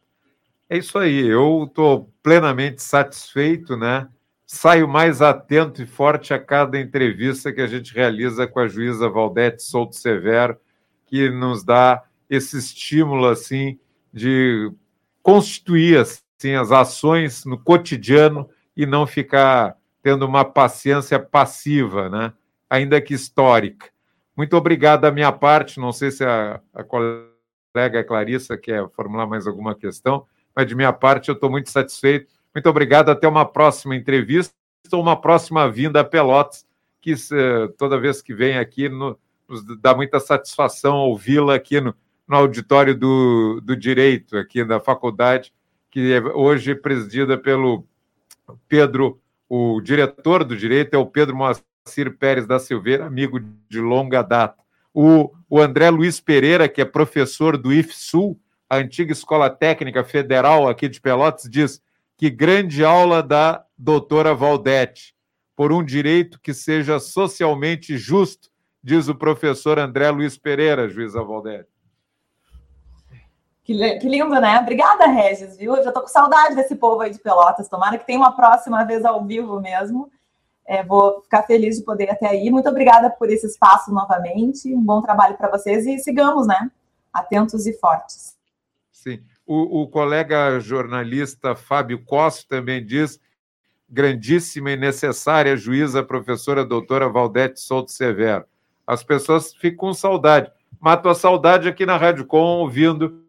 [0.69, 4.09] É isso aí, eu estou plenamente satisfeito, né?
[4.51, 9.07] Saio mais atento e forte a cada entrevista que a gente realiza com a juíza
[9.07, 10.57] Valdete Souto Severo,
[11.05, 13.79] que nos dá esse estímulo assim
[14.11, 14.73] de
[15.23, 22.33] constituir assim, as ações no cotidiano e não ficar tendo uma paciência passiva, né?
[22.71, 23.91] ainda que histórica.
[24.35, 29.47] Muito obrigado da minha parte, não sei se a, a colega Clarissa quer formular mais
[29.47, 30.27] alguma questão,
[30.57, 33.11] mas de minha parte eu estou muito satisfeito muito obrigado.
[33.11, 34.55] Até uma próxima entrevista
[34.93, 36.67] ou uma próxima vinda a Pelotas,
[37.01, 37.15] que
[37.77, 39.19] toda vez que vem aqui no,
[39.49, 41.95] nos dá muita satisfação ouvi-la aqui no,
[42.27, 45.53] no auditório do, do Direito, aqui da faculdade,
[45.91, 47.85] que é hoje presidida pelo
[48.69, 54.23] Pedro, o diretor do Direito é o Pedro Moacir Pérez da Silveira, amigo de longa
[54.23, 54.63] data.
[54.93, 58.39] O, o André Luiz Pereira, que é professor do IFSUL,
[58.69, 61.81] a antiga Escola Técnica Federal aqui de Pelotas, diz
[62.19, 65.15] que grande aula da doutora Valdete,
[65.55, 68.51] por um direito que seja socialmente justo,
[68.83, 71.69] diz o professor André Luiz Pereira, juíza Valdete.
[73.63, 74.59] Que, que lindo, né?
[74.59, 75.77] Obrigada, Regis, viu?
[75.77, 77.69] Eu já tô com saudade desse povo aí de Pelotas.
[77.69, 80.11] Tomara que tenha uma próxima vez ao vivo mesmo.
[80.67, 82.51] É, vou ficar feliz de poder ir até aí.
[82.51, 84.75] Muito obrigada por esse espaço novamente.
[84.75, 86.69] Um bom trabalho para vocês e sigamos, né?
[87.13, 88.37] Atentos e fortes.
[88.91, 89.23] Sim.
[89.49, 93.19] O, o colega jornalista Fábio Costa também diz
[93.89, 98.45] grandíssima e necessária juíza, professora doutora Valdete Souto Severo.
[98.87, 100.53] As pessoas ficam com saudade.
[100.79, 103.25] Mato a saudade aqui na Rádio Com, ouvindo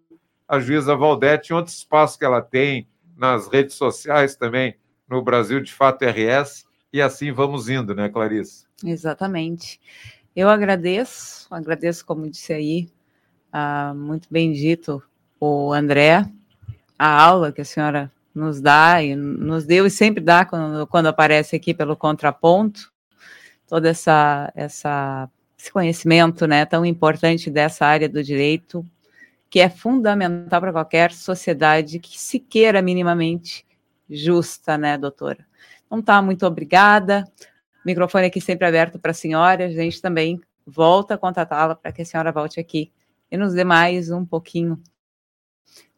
[0.46, 4.76] a juíza Valdete em outro espaço que ela tem, nas redes sociais também,
[5.10, 8.66] no Brasil de Fato RS, e assim vamos indo, né, Clarice?
[8.84, 9.80] Exatamente.
[10.36, 12.90] Eu agradeço, agradeço, como disse aí,
[13.54, 15.02] uh, muito bem dito,
[15.40, 16.26] o André,
[16.98, 21.08] a aula que a senhora nos dá e nos deu e sempre dá quando, quando
[21.08, 22.92] aparece aqui pelo contraponto,
[23.68, 28.86] todo essa, essa, esse conhecimento né, tão importante dessa área do direito,
[29.50, 33.66] que é fundamental para qualquer sociedade que se queira minimamente
[34.10, 35.46] justa, né, doutora?
[35.86, 37.26] Então tá, muito obrigada.
[37.84, 39.66] O microfone aqui sempre aberto para a senhora.
[39.66, 42.92] A gente também volta a contatá-la para que a senhora volte aqui
[43.32, 44.80] e nos dê mais um pouquinho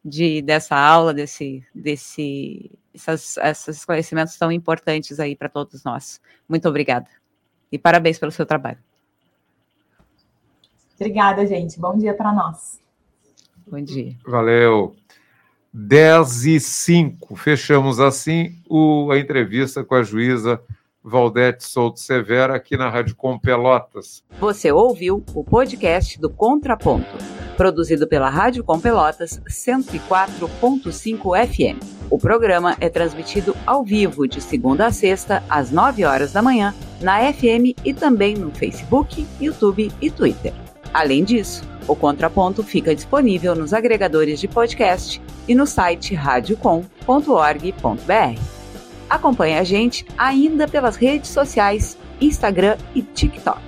[0.04, 6.20] de dessa aula, desse, desse, essas, esses esclarecimentos tão importantes aí para todos nós.
[6.48, 7.08] Muito obrigada.
[7.70, 8.78] E parabéns pelo seu trabalho.
[10.96, 11.80] Obrigada, gente.
[11.80, 12.80] Bom dia para nós.
[13.66, 14.16] Bom dia.
[14.26, 14.94] Valeu.
[15.72, 17.34] 10 e 5.
[17.36, 20.62] Fechamos assim o, a entrevista com a juíza
[21.04, 24.22] Valdete Souto Severa aqui na Rádio Com Pelotas.
[24.38, 27.10] Você ouviu o podcast do Contraponto,
[27.56, 31.82] produzido pela Rádio Com Pelotas 104.5 FM.
[32.08, 36.74] O programa é transmitido ao vivo de segunda a sexta, às 9 horas da manhã,
[37.00, 40.52] na FM e também no Facebook, YouTube e Twitter.
[40.94, 48.61] Além disso, o Contraponto fica disponível nos agregadores de podcast e no site radiocom.org.br.
[49.12, 53.60] Acompanhe a gente ainda pelas redes sociais, Instagram e TikTok.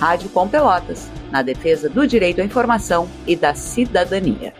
[0.00, 4.52] Rádio Com Pelotas, na defesa do direito à informação e da cidadania.